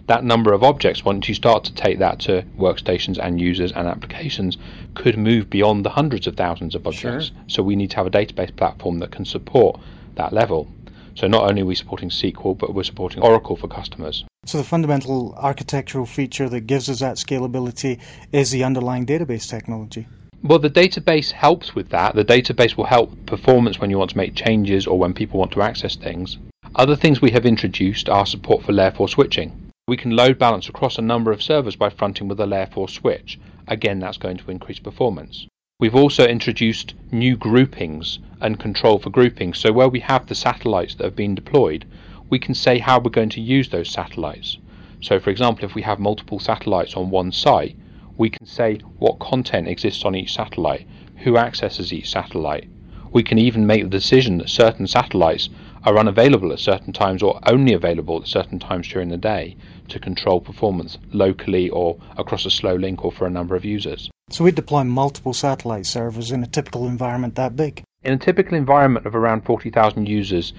that 0.07 0.24
number 0.24 0.53
of 0.53 0.63
objects, 0.63 1.05
once 1.05 1.27
you 1.27 1.36
start 1.36 1.63
to 1.65 1.74
take 1.74 2.00
that 2.00 2.19
to 2.21 2.43
workstations 2.57 3.17
and 3.17 3.39
users 3.39 3.71
and 3.71 3.88
applications, 3.88 4.57
could 4.93 5.17
move 5.17 5.50
beyond 5.50 5.86
the 5.86 5.89
hundreds 5.89 6.27
of 6.27 6.36
thousands 6.36 6.75
of 6.75 6.88
objects. 6.88 7.27
Sure. 7.27 7.36
So 7.48 7.63
we 7.63 7.75
need 7.75 7.91
to 7.91 7.98
have 7.98 8.07
a 8.07 8.12
database 8.12 8.55
platform 8.55 9.00
that 9.00 9.12
can 9.12 9.25
support 9.25 9.79
that 10.15 10.33
level. 10.33 10.67
So 11.15 11.27
not 11.27 11.50
only 11.50 11.62
are 11.62 11.65
we 11.65 11.75
supporting 11.75 12.10
SQL, 12.10 12.57
but 12.57 12.74
we're 12.74 12.83
supporting 12.83 13.21
Oracle 13.21 13.57
for 13.57 13.67
customers. 13.67 14.25
So 14.45 14.57
the 14.57 14.63
fundamental 14.63 15.33
architectural 15.38 16.05
feature 16.05 16.50
that 16.50 16.62
gives 16.62 16.89
us 16.89 17.00
that 17.00 17.17
scalability 17.17 18.00
is 18.31 18.51
the 18.51 18.63
underlying 18.63 19.05
database 19.05 19.48
technology. 19.50 20.07
Well, 20.43 20.57
the 20.57 20.71
database 20.71 21.31
helps 21.31 21.75
with 21.75 21.89
that. 21.89 22.15
The 22.15 22.25
database 22.25 22.75
will 22.75 22.86
help 22.86 23.27
performance 23.27 23.79
when 23.79 23.91
you 23.91 24.00
want 24.00 24.10
to 24.10 24.17
make 24.17 24.33
changes 24.33 24.88
or 24.88 24.98
when 24.98 25.13
people 25.13 25.39
want 25.39 25.51
to 25.51 25.62
access 25.62 25.95
things. 25.95 26.39
Other 26.75 26.95
things 26.95 27.21
we 27.21 27.29
have 27.29 27.45
introduced 27.45 28.10
are 28.10 28.25
support 28.25 28.63
for 28.63 28.74
layer 28.74 28.89
4 28.89 29.07
switching. 29.07 29.71
We 29.88 29.98
can 29.98 30.15
load 30.15 30.39
balance 30.39 30.67
across 30.67 30.98
a 30.98 31.03
number 31.03 31.31
of 31.31 31.43
servers 31.43 31.75
by 31.75 31.91
fronting 31.91 32.27
with 32.27 32.39
a 32.39 32.48
layer 32.48 32.65
4 32.65 32.89
switch. 32.89 33.39
Again, 33.67 34.00
that's 34.00 34.17
going 34.17 34.38
to 34.38 34.50
increase 34.50 34.79
performance. 34.79 35.45
We've 35.79 35.93
also 35.93 36.25
introduced 36.25 36.95
new 37.12 37.38
groupings 37.38 38.17
and 38.39 38.60
control 38.60 38.98
for 38.98 39.12
groupings. 39.12 39.60
So 39.60 39.71
where 39.71 39.89
we 39.89 40.00
have 40.00 40.25
the 40.25 40.33
satellites 40.33 40.95
that 40.95 41.03
have 41.03 41.15
been 41.15 41.36
deployed, 41.36 41.86
we 42.31 42.39
can 42.39 42.55
say 42.55 42.79
how 42.79 43.00
we're 43.00 43.12
going 43.12 43.29
to 43.29 43.41
use 43.41 43.69
those 43.69 43.91
satellites. 43.91 44.57
So 45.01 45.19
for 45.19 45.29
example, 45.29 45.65
if 45.65 45.75
we 45.75 45.83
have 45.83 46.00
multiple 46.00 46.39
satellites 46.39 46.95
on 46.95 47.12
one 47.12 47.31
site, 47.31 47.75
We 48.22 48.30
can 48.30 48.46
say 48.46 48.78
what 49.00 49.18
content 49.18 49.68
exists 49.68 50.06
on 50.06 50.13
each 50.13 50.32
satellite, 50.32 50.86
who 51.24 51.38
accesses 51.38 51.92
each 51.92 52.08
satellite. 52.08 52.70
We 53.12 53.24
can 53.24 53.40
even 53.40 53.66
make 53.66 53.82
the 53.82 53.90
decision 53.90 54.38
that 54.38 54.50
certain 54.51 54.86
satellites 54.86 55.50
are 55.86 55.98
unavailable 55.98 56.54
at 56.54 56.60
certain 56.60 56.94
times 56.94 57.24
or 57.24 57.40
only 57.48 57.74
available 57.74 58.22
at 58.22 58.28
certain 58.28 58.60
times 58.60 58.88
during 58.88 59.10
the 59.10 59.18
day 59.18 59.58
to 59.88 59.98
control 59.98 60.40
performance 60.40 61.00
locally 61.12 61.68
or 61.72 61.98
across 62.16 62.46
a 62.46 62.51
slow 62.51 62.75
link 62.75 63.04
or 63.04 63.12
for 63.12 63.25
a 63.25 63.32
number 63.32 63.56
of 63.56 63.66
users. 63.66 64.12
So 64.30 64.44
we 64.44 64.51
deploy 64.51 64.84
multiple 64.84 65.34
satellite 65.34 65.88
servers 65.88 66.32
in 66.32 66.44
a 66.44 66.48
typical 66.48 66.88
environment 66.88 67.34
that 67.38 67.56
big. 67.56 67.82
In 68.04 68.13
a 68.13 68.20
typical 68.20 68.56
environment 68.56 69.08
of 69.08 69.16
around 69.16 69.46
40,000 69.46 70.08
users, 70.08 70.54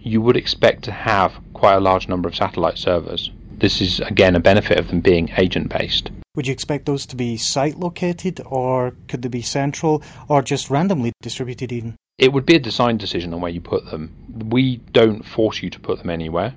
you 0.00 0.22
would 0.22 0.38
expect 0.38 0.82
to 0.84 0.92
have 0.92 1.34
quite 1.52 1.74
a 1.74 1.80
large 1.80 2.08
number 2.08 2.26
of 2.26 2.34
satellite 2.34 2.78
servers. 2.78 3.30
This 3.58 3.82
is 3.82 4.00
again 4.00 4.34
a 4.34 4.40
benefit 4.40 4.78
of 4.78 4.88
them 4.88 5.00
being 5.00 5.28
agent 5.36 5.68
based. 5.68 6.10
Would 6.34 6.46
you 6.46 6.52
expect 6.54 6.86
those 6.86 7.04
to 7.06 7.16
be 7.16 7.36
site 7.36 7.78
located 7.78 8.40
or 8.46 8.94
could 9.06 9.20
they 9.20 9.28
be 9.28 9.42
central 9.42 10.02
or 10.28 10.40
just 10.40 10.70
randomly 10.70 11.12
distributed 11.20 11.70
even? 11.72 11.96
It 12.16 12.32
would 12.32 12.46
be 12.46 12.54
a 12.54 12.60
design 12.60 12.96
decision 12.96 13.34
on 13.34 13.42
where 13.42 13.50
you 13.50 13.60
put 13.60 13.84
them. 13.90 14.14
We 14.48 14.78
don't 14.92 15.24
force 15.26 15.62
you 15.62 15.68
to 15.68 15.78
put 15.78 15.98
them 15.98 16.08
anywhere. 16.08 16.54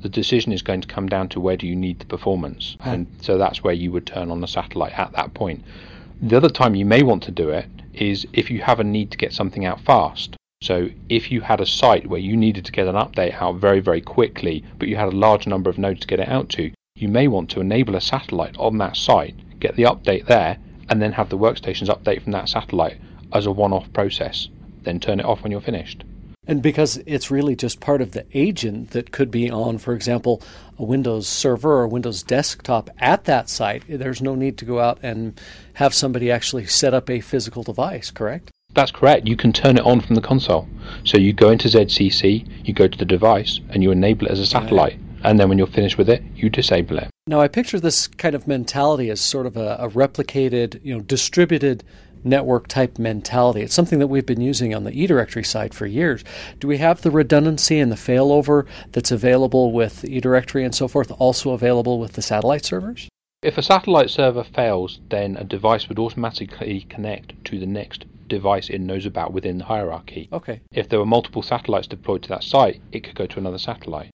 The 0.00 0.08
decision 0.08 0.50
is 0.50 0.62
going 0.62 0.80
to 0.80 0.88
come 0.88 1.08
down 1.08 1.28
to 1.30 1.40
where 1.40 1.58
do 1.58 1.66
you 1.66 1.76
need 1.76 1.98
the 1.98 2.06
performance. 2.06 2.78
And 2.80 3.06
so 3.20 3.36
that's 3.36 3.62
where 3.62 3.74
you 3.74 3.92
would 3.92 4.06
turn 4.06 4.30
on 4.30 4.40
the 4.40 4.48
satellite 4.48 4.98
at 4.98 5.12
that 5.12 5.34
point. 5.34 5.62
The 6.22 6.36
other 6.38 6.48
time 6.48 6.74
you 6.74 6.86
may 6.86 7.02
want 7.02 7.22
to 7.24 7.30
do 7.30 7.50
it 7.50 7.66
is 7.92 8.26
if 8.32 8.50
you 8.50 8.62
have 8.62 8.80
a 8.80 8.84
need 8.84 9.10
to 9.10 9.18
get 9.18 9.34
something 9.34 9.66
out 9.66 9.80
fast. 9.82 10.36
So 10.62 10.88
if 11.10 11.30
you 11.30 11.42
had 11.42 11.60
a 11.60 11.66
site 11.66 12.06
where 12.06 12.20
you 12.20 12.34
needed 12.34 12.64
to 12.64 12.72
get 12.72 12.88
an 12.88 12.94
update 12.94 13.34
out 13.42 13.56
very, 13.56 13.80
very 13.80 14.00
quickly, 14.00 14.64
but 14.78 14.88
you 14.88 14.96
had 14.96 15.12
a 15.12 15.16
large 15.16 15.46
number 15.46 15.68
of 15.68 15.76
nodes 15.76 16.00
to 16.00 16.06
get 16.06 16.20
it 16.20 16.28
out 16.28 16.48
to, 16.50 16.72
you 17.02 17.08
may 17.08 17.26
want 17.26 17.50
to 17.50 17.60
enable 17.60 17.96
a 17.96 18.00
satellite 18.00 18.56
on 18.58 18.78
that 18.78 18.96
site, 18.96 19.34
get 19.58 19.74
the 19.74 19.82
update 19.82 20.26
there, 20.26 20.56
and 20.88 21.02
then 21.02 21.10
have 21.10 21.30
the 21.30 21.36
workstations 21.36 21.88
update 21.88 22.22
from 22.22 22.30
that 22.30 22.48
satellite 22.48 22.96
as 23.32 23.44
a 23.44 23.50
one 23.50 23.72
off 23.72 23.92
process. 23.92 24.48
Then 24.84 25.00
turn 25.00 25.18
it 25.18 25.26
off 25.26 25.42
when 25.42 25.50
you're 25.50 25.60
finished. 25.60 26.04
And 26.46 26.62
because 26.62 26.98
it's 27.04 27.30
really 27.30 27.56
just 27.56 27.80
part 27.80 28.02
of 28.02 28.12
the 28.12 28.24
agent 28.34 28.90
that 28.90 29.10
could 29.10 29.32
be 29.32 29.50
on, 29.50 29.78
for 29.78 29.94
example, 29.94 30.42
a 30.78 30.84
Windows 30.84 31.26
server 31.26 31.72
or 31.72 31.88
Windows 31.88 32.22
desktop 32.22 32.88
at 32.98 33.24
that 33.24 33.48
site, 33.48 33.82
there's 33.88 34.22
no 34.22 34.36
need 34.36 34.56
to 34.58 34.64
go 34.64 34.78
out 34.78 34.98
and 35.02 35.40
have 35.74 35.94
somebody 35.94 36.30
actually 36.30 36.66
set 36.66 36.94
up 36.94 37.10
a 37.10 37.20
physical 37.20 37.64
device, 37.64 38.12
correct? 38.12 38.50
That's 38.74 38.92
correct. 38.92 39.26
You 39.26 39.36
can 39.36 39.52
turn 39.52 39.76
it 39.76 39.84
on 39.84 40.00
from 40.00 40.14
the 40.14 40.20
console. 40.20 40.68
So 41.04 41.18
you 41.18 41.32
go 41.32 41.50
into 41.50 41.68
ZCC, 41.68 42.66
you 42.66 42.72
go 42.72 42.86
to 42.86 42.98
the 42.98 43.04
device, 43.04 43.60
and 43.70 43.82
you 43.82 43.90
enable 43.90 44.26
it 44.26 44.32
as 44.32 44.40
a 44.40 44.46
satellite. 44.46 44.98
And 45.24 45.38
then 45.38 45.48
when 45.48 45.58
you're 45.58 45.66
finished 45.66 45.98
with 45.98 46.08
it, 46.08 46.22
you 46.34 46.50
disable 46.50 46.98
it. 46.98 47.08
Now, 47.26 47.40
I 47.40 47.48
picture 47.48 47.78
this 47.78 48.08
kind 48.08 48.34
of 48.34 48.48
mentality 48.48 49.08
as 49.08 49.20
sort 49.20 49.46
of 49.46 49.56
a, 49.56 49.76
a 49.78 49.88
replicated, 49.88 50.80
you 50.84 50.94
know, 50.94 51.00
distributed 51.00 51.84
network 52.24 52.68
type 52.68 52.98
mentality. 52.98 53.62
It's 53.62 53.74
something 53.74 53.98
that 53.98 54.08
we've 54.08 54.26
been 54.26 54.40
using 54.40 54.74
on 54.74 54.84
the 54.84 54.92
eDirectory 54.92 55.46
side 55.46 55.74
for 55.74 55.86
years. 55.86 56.24
Do 56.60 56.68
we 56.68 56.78
have 56.78 57.02
the 57.02 57.10
redundancy 57.10 57.78
and 57.78 57.90
the 57.90 57.96
failover 57.96 58.66
that's 58.92 59.10
available 59.10 59.72
with 59.72 60.02
eDirectory 60.02 60.64
and 60.64 60.74
so 60.74 60.88
forth 60.88 61.12
also 61.18 61.50
available 61.50 61.98
with 61.98 62.12
the 62.12 62.22
satellite 62.22 62.64
servers? 62.64 63.08
If 63.42 63.58
a 63.58 63.62
satellite 63.62 64.10
server 64.10 64.44
fails, 64.44 65.00
then 65.10 65.36
a 65.36 65.44
device 65.44 65.88
would 65.88 65.98
automatically 65.98 66.86
connect 66.88 67.44
to 67.46 67.58
the 67.58 67.66
next 67.66 68.04
device 68.28 68.70
it 68.70 68.80
knows 68.80 69.04
about 69.04 69.32
within 69.32 69.58
the 69.58 69.64
hierarchy. 69.64 70.28
Okay. 70.32 70.60
If 70.72 70.88
there 70.88 71.00
were 71.00 71.06
multiple 71.06 71.42
satellites 71.42 71.88
deployed 71.88 72.22
to 72.22 72.28
that 72.30 72.44
site, 72.44 72.80
it 72.92 73.02
could 73.02 73.16
go 73.16 73.26
to 73.26 73.38
another 73.38 73.58
satellite. 73.58 74.10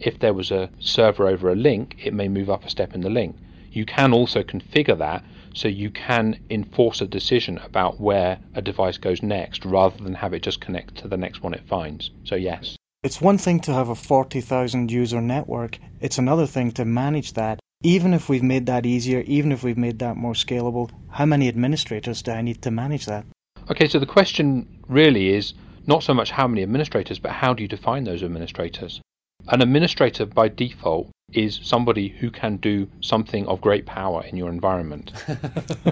If 0.00 0.18
there 0.18 0.34
was 0.34 0.50
a 0.50 0.70
server 0.80 1.28
over 1.28 1.48
a 1.48 1.54
link, 1.54 1.96
it 2.04 2.12
may 2.12 2.26
move 2.28 2.50
up 2.50 2.64
a 2.64 2.68
step 2.68 2.94
in 2.94 3.00
the 3.00 3.08
link. 3.08 3.36
You 3.70 3.86
can 3.86 4.12
also 4.12 4.42
configure 4.42 4.98
that 4.98 5.24
so 5.54 5.68
you 5.68 5.88
can 5.88 6.40
enforce 6.50 7.00
a 7.00 7.06
decision 7.06 7.58
about 7.58 8.00
where 8.00 8.40
a 8.54 8.60
device 8.60 8.98
goes 8.98 9.22
next 9.22 9.64
rather 9.64 9.96
than 10.02 10.14
have 10.14 10.34
it 10.34 10.42
just 10.42 10.60
connect 10.60 10.96
to 10.96 11.08
the 11.08 11.16
next 11.16 11.44
one 11.44 11.54
it 11.54 11.66
finds. 11.68 12.10
So, 12.24 12.34
yes. 12.34 12.76
It's 13.04 13.20
one 13.20 13.38
thing 13.38 13.60
to 13.60 13.72
have 13.72 13.88
a 13.88 13.94
40,000 13.94 14.90
user 14.90 15.20
network, 15.20 15.78
it's 16.00 16.18
another 16.18 16.46
thing 16.46 16.72
to 16.72 16.84
manage 16.84 17.34
that. 17.34 17.60
Even 17.84 18.14
if 18.14 18.28
we've 18.28 18.42
made 18.42 18.66
that 18.66 18.84
easier, 18.84 19.20
even 19.20 19.52
if 19.52 19.62
we've 19.62 19.78
made 19.78 20.00
that 20.00 20.16
more 20.16 20.32
scalable, 20.32 20.90
how 21.10 21.24
many 21.24 21.46
administrators 21.46 22.20
do 22.20 22.32
I 22.32 22.42
need 22.42 22.62
to 22.62 22.70
manage 22.72 23.06
that? 23.06 23.26
Okay, 23.70 23.86
so 23.86 24.00
the 24.00 24.06
question 24.06 24.66
really 24.88 25.28
is 25.28 25.54
not 25.86 26.02
so 26.02 26.14
much 26.14 26.32
how 26.32 26.48
many 26.48 26.62
administrators, 26.62 27.20
but 27.20 27.30
how 27.30 27.54
do 27.54 27.62
you 27.62 27.68
define 27.68 28.04
those 28.04 28.22
administrators? 28.22 29.00
An 29.48 29.60
administrator 29.60 30.24
by 30.24 30.48
default 30.48 31.10
is 31.34 31.60
somebody 31.62 32.08
who 32.08 32.30
can 32.30 32.56
do 32.56 32.88
something 33.00 33.46
of 33.46 33.60
great 33.60 33.84
power 33.84 34.24
in 34.24 34.36
your 34.36 34.48
environment. 34.48 35.12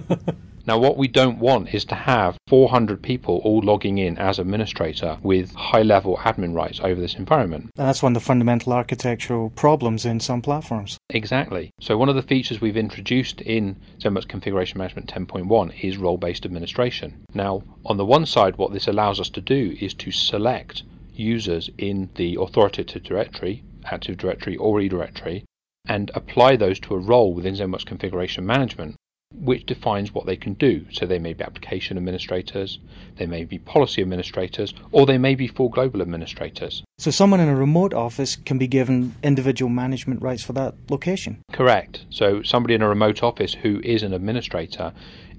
now, 0.67 0.79
what 0.79 0.97
we 0.97 1.07
don't 1.07 1.39
want 1.39 1.75
is 1.75 1.85
to 1.87 1.95
have 1.95 2.39
400 2.47 3.03
people 3.03 3.43
all 3.45 3.61
logging 3.61 3.99
in 3.99 4.17
as 4.17 4.39
administrator 4.39 5.19
with 5.23 5.55
high 5.55 5.83
level 5.83 6.17
admin 6.19 6.55
rights 6.55 6.81
over 6.83 6.99
this 6.99 7.15
environment. 7.15 7.71
And 7.77 7.89
that's 7.89 8.03
one 8.03 8.13
of 8.13 8.23
the 8.23 8.27
fundamental 8.27 8.73
architectural 8.73 9.51
problems 9.51 10.07
in 10.07 10.21
some 10.21 10.41
platforms. 10.41 10.97
Exactly. 11.11 11.71
So, 11.79 11.99
one 11.99 12.09
of 12.09 12.15
the 12.15 12.23
features 12.23 12.61
we've 12.63 12.77
introduced 12.77 13.43
in 13.43 13.77
ZenWorks 13.99 14.29
Configuration 14.29 14.79
Management 14.79 15.13
10.1 15.13 15.85
is 15.85 15.99
role 15.99 16.17
based 16.17 16.47
administration. 16.47 17.23
Now, 17.35 17.65
on 17.85 17.99
the 17.99 18.07
one 18.07 18.25
side, 18.25 18.57
what 18.57 18.73
this 18.73 18.89
allows 18.89 19.21
us 19.21 19.29
to 19.31 19.43
do 19.43 19.77
is 19.79 19.93
to 19.95 20.11
select 20.11 20.85
users 21.15 21.71
in 21.79 22.11
the 22.17 22.37
authoritative 22.41 23.03
directory, 23.03 23.63
Active 23.85 24.17
Directory 24.17 24.57
or 24.57 24.79
eDirectory, 24.79 25.45
and 25.87 26.11
apply 26.15 26.57
those 26.57 26.79
to 26.81 26.95
a 26.95 26.99
role 26.99 27.35
within 27.35 27.55
ZenWorks 27.55 27.87
Configuration 27.87 28.47
Management, 28.47 28.97
which 29.35 29.67
defines 29.67 30.13
what 30.13 30.27
they 30.27 30.37
can 30.37 30.55
do. 30.55 30.85
So 30.93 31.07
they 31.07 31.19
may 31.19 31.33
be 31.33 31.43
application 31.43 31.97
administrators, 31.97 32.79
they 33.17 33.27
may 33.27 33.45
be 33.45 33.59
policy 33.59 34.03
administrators, 34.03 34.75
or 34.93 35.07
they 35.07 35.19
may 35.19 35.35
be 35.35 35.49
full 35.49 35.71
global 35.71 36.03
administrators. 36.03 36.85
So 36.99 37.11
someone 37.11 37.41
in 37.41 37.49
a 37.49 37.57
remote 37.57 37.95
office 37.95 38.37
can 38.37 38.59
be 38.59 38.67
given 38.67 39.15
individual 39.23 39.71
management 39.71 40.23
rights 40.23 40.43
for 40.43 40.53
that 40.53 40.75
location. 40.91 41.43
Correct. 41.53 42.05
So 42.11 42.43
somebody 42.43 42.75
in 42.75 42.83
a 42.83 42.89
remote 42.89 43.23
office 43.23 43.55
who 43.55 43.81
is 43.81 44.03
an 44.03 44.13
administrator 44.13 44.93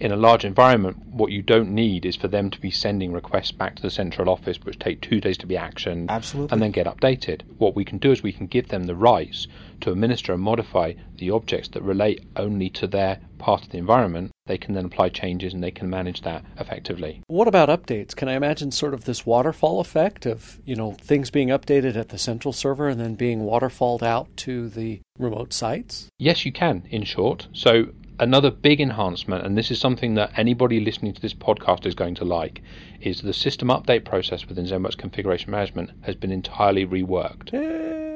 in 0.04 0.12
a 0.12 0.18
large 0.18 0.44
environment, 0.44 0.98
what 1.08 1.32
you 1.32 1.42
don't 1.42 1.70
need 1.70 2.06
is 2.06 2.18
for 2.18 2.28
them 2.28 2.50
to 2.50 2.60
be 2.60 2.70
sending 2.70 3.14
requests 3.14 3.54
back 3.54 3.74
to 3.78 3.82
the 3.82 3.90
central 3.90 4.30
office, 4.30 4.60
which 4.62 4.78
take 4.78 5.00
two 5.00 5.22
days 5.22 5.38
to 5.38 5.48
be 5.48 5.56
actioned 5.56 6.10
Absolutely. 6.10 6.54
and 6.54 6.62
then 6.62 6.72
get 6.72 6.88
updated. 6.88 7.42
What 7.58 7.74
we 7.74 7.86
can 7.86 8.00
do 8.00 8.12
is 8.12 8.22
we 8.22 8.34
can 8.34 8.48
give 8.48 8.68
them 8.68 8.84
the 8.84 8.96
rights 8.96 9.48
to 9.80 9.92
administer 9.92 10.34
and 10.34 10.42
modify 10.42 10.94
the 11.18 11.32
objects 11.32 11.70
that 11.70 11.84
relate 11.84 12.22
only 12.36 12.70
to 12.72 12.86
their 12.86 13.22
part 13.38 13.64
of 13.64 13.70
the 13.70 13.78
environment. 13.78 14.32
They 14.46 14.58
can 14.58 14.74
then 14.74 14.86
apply 14.86 15.08
changes 15.08 15.54
and 15.54 15.64
they 15.64 15.72
can 15.72 15.90
manage 15.90 16.22
that 16.24 16.44
effectively. 16.60 17.22
What 17.28 17.48
about 17.48 17.70
updates? 17.70 18.14
Can 18.14 18.28
I 18.28 18.34
imagine 18.34 18.72
sort 18.72 18.94
of 18.94 19.06
this 19.06 19.26
waterfall 19.26 19.80
effect 19.80 20.26
of, 20.26 20.60
you 20.66 20.76
know, 20.76 20.92
things 20.94 21.32
being 21.32 21.48
updated 21.48 21.96
at 21.96 22.10
the 22.10 22.18
central 22.18 22.52
server 22.52 22.90
and 22.90 23.00
then 23.00 23.16
being 23.16 23.44
waterfalled 23.44 24.04
out 24.04 24.36
to 24.38 24.68
the 24.68 25.00
remote 25.18 25.54
sites? 25.54 26.10
Yes, 26.20 26.46
you 26.46 26.52
can, 26.52 26.84
in 26.90 27.04
short. 27.04 27.48
So 27.54 27.88
another 28.24 28.50
big 28.50 28.80
enhancement, 28.80 29.46
and 29.46 29.58
this 29.58 29.70
is 29.70 29.80
something 29.80 30.16
that 30.16 30.32
anybody 30.38 30.80
listening 30.80 31.14
to 31.14 31.22
this 31.22 31.34
podcast 31.34 31.86
is 31.86 31.94
going 31.94 32.16
to 32.16 32.26
like, 32.26 32.62
is 33.02 33.22
the 33.22 33.34
system 33.34 33.68
update 33.68 34.06
process 34.06 34.48
within 34.48 34.66
ZenWorks 34.66 34.98
Configuration 34.98 35.52
Management 35.52 35.92
has 36.02 36.16
been 36.16 36.32
entirely 36.32 36.86
reworked. 36.86 37.52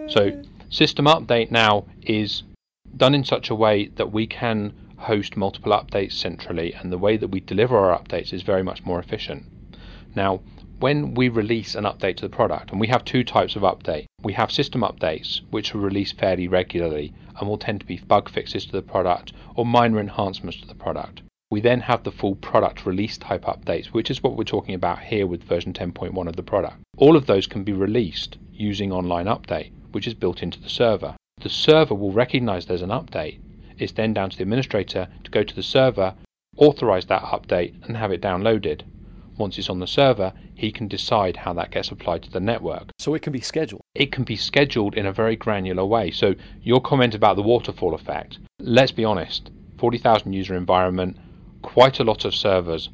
So, 0.10 0.42
system 0.70 1.06
update 1.06 1.52
now 1.52 1.86
is 2.02 2.44
done 2.96 3.14
in 3.14 3.26
such 3.26 3.50
a 3.50 3.56
way 3.56 3.88
that 3.98 4.14
we 4.14 4.26
can 4.26 4.74
host 4.98 5.36
multiple 5.36 5.74
updates 5.74 6.14
centrally, 6.14 6.74
and 6.74 6.92
the 6.92 6.98
way 6.98 7.18
that 7.18 7.28
we 7.28 7.42
deliver 7.42 7.78
our 7.78 8.00
updates 8.00 8.34
is 8.34 8.42
very 8.44 8.64
much 8.64 8.86
more 8.86 9.00
efficient. 9.00 9.44
Now, 10.16 10.40
when 10.80 11.16
we 11.16 11.28
release 11.28 11.76
an 11.76 11.84
update 11.84 12.16
to 12.18 12.28
the 12.28 12.36
product, 12.36 12.72
and 12.72 12.80
we 12.80 12.88
have 12.88 13.04
two 13.04 13.24
types 13.26 13.58
of 13.58 13.64
update, 13.64 14.06
we 14.24 14.34
have 14.34 14.52
system 14.52 14.82
updates, 14.82 15.42
which 15.50 15.76
are 15.76 15.80
released 15.80 16.18
fairly 16.18 16.48
regularly 16.48 17.14
and 17.40 17.48
will 17.48 17.58
tend 17.58 17.80
to 17.80 17.86
be 17.86 17.98
bug 17.98 18.30
fixes 18.30 18.66
to 18.66 18.72
the 18.72 18.82
product 18.82 19.34
or 19.56 19.66
minor 19.66 20.00
enhancements 20.00 20.60
to 20.62 20.68
the 20.68 20.76
product. 20.76 21.22
We 21.50 21.62
then 21.62 21.80
have 21.82 22.04
the 22.04 22.12
full 22.12 22.36
product 22.36 22.86
release 22.86 23.18
type 23.18 23.46
updates, 23.46 23.88
which 23.88 24.12
is 24.12 24.22
what 24.22 24.36
we're 24.36 24.44
talking 24.44 24.76
about 24.76 25.00
here 25.00 25.26
with 25.26 25.44
version 25.44 25.72
10.1 25.72 26.28
of 26.28 26.36
the 26.36 26.44
product. 26.44 26.78
All 26.98 27.16
of 27.16 27.26
those 27.26 27.48
can 27.48 27.64
be 27.64 27.72
released 27.72 28.38
using 28.52 28.92
online 28.92 29.28
update, 29.28 29.72
which 29.94 30.08
is 30.08 30.14
built 30.14 30.44
into 30.44 30.60
the 30.60 30.70
server. 30.70 31.16
The 31.40 31.50
server 31.50 31.96
will 31.96 32.12
recognize 32.12 32.66
there's 32.66 32.82
an 32.82 32.90
update. 32.90 33.40
It's 33.78 33.94
then 33.94 34.14
down 34.14 34.32
to 34.32 34.38
the 34.38 34.44
administrator 34.44 35.08
to 35.24 35.32
go 35.32 35.44
to 35.44 35.56
the 35.56 35.64
server, 35.64 36.16
authorize 36.58 37.06
that 37.06 37.22
update, 37.22 37.86
and 37.88 37.96
have 37.96 38.12
it 38.12 38.22
downloaded. 38.22 38.82
Once 39.38 39.58
it's 39.58 39.70
on 39.70 39.80
the 39.80 39.88
server, 39.88 40.34
he 40.56 40.72
can 40.72 40.88
decide 40.88 41.38
how 41.38 41.54
that 41.54 41.72
gets 41.72 41.92
applied 41.92 42.24
to 42.24 42.32
the 42.32 42.40
network. 42.40 42.90
So 42.98 43.14
it 43.14 43.22
can 43.22 43.34
be 43.34 43.42
scheduled. 43.42 43.82
It 43.94 44.12
can 44.12 44.24
be 44.24 44.36
scheduled 44.36 44.96
in 44.96 45.06
a 45.06 45.14
very 45.14 45.36
granular 45.36 45.86
way. 45.86 46.12
So, 46.12 46.36
your 46.64 46.82
comment 46.82 47.14
about 47.14 47.36
the 47.36 47.44
waterfall 47.44 47.94
effect, 47.94 48.40
let's 48.60 48.92
be 48.92 49.06
honest 49.06 49.52
40,000 49.78 50.34
user 50.34 50.56
environment, 50.56 51.18
quite 51.62 52.00
a 52.00 52.04
lot 52.04 52.26
of 52.26 52.34
servers. 52.34 52.90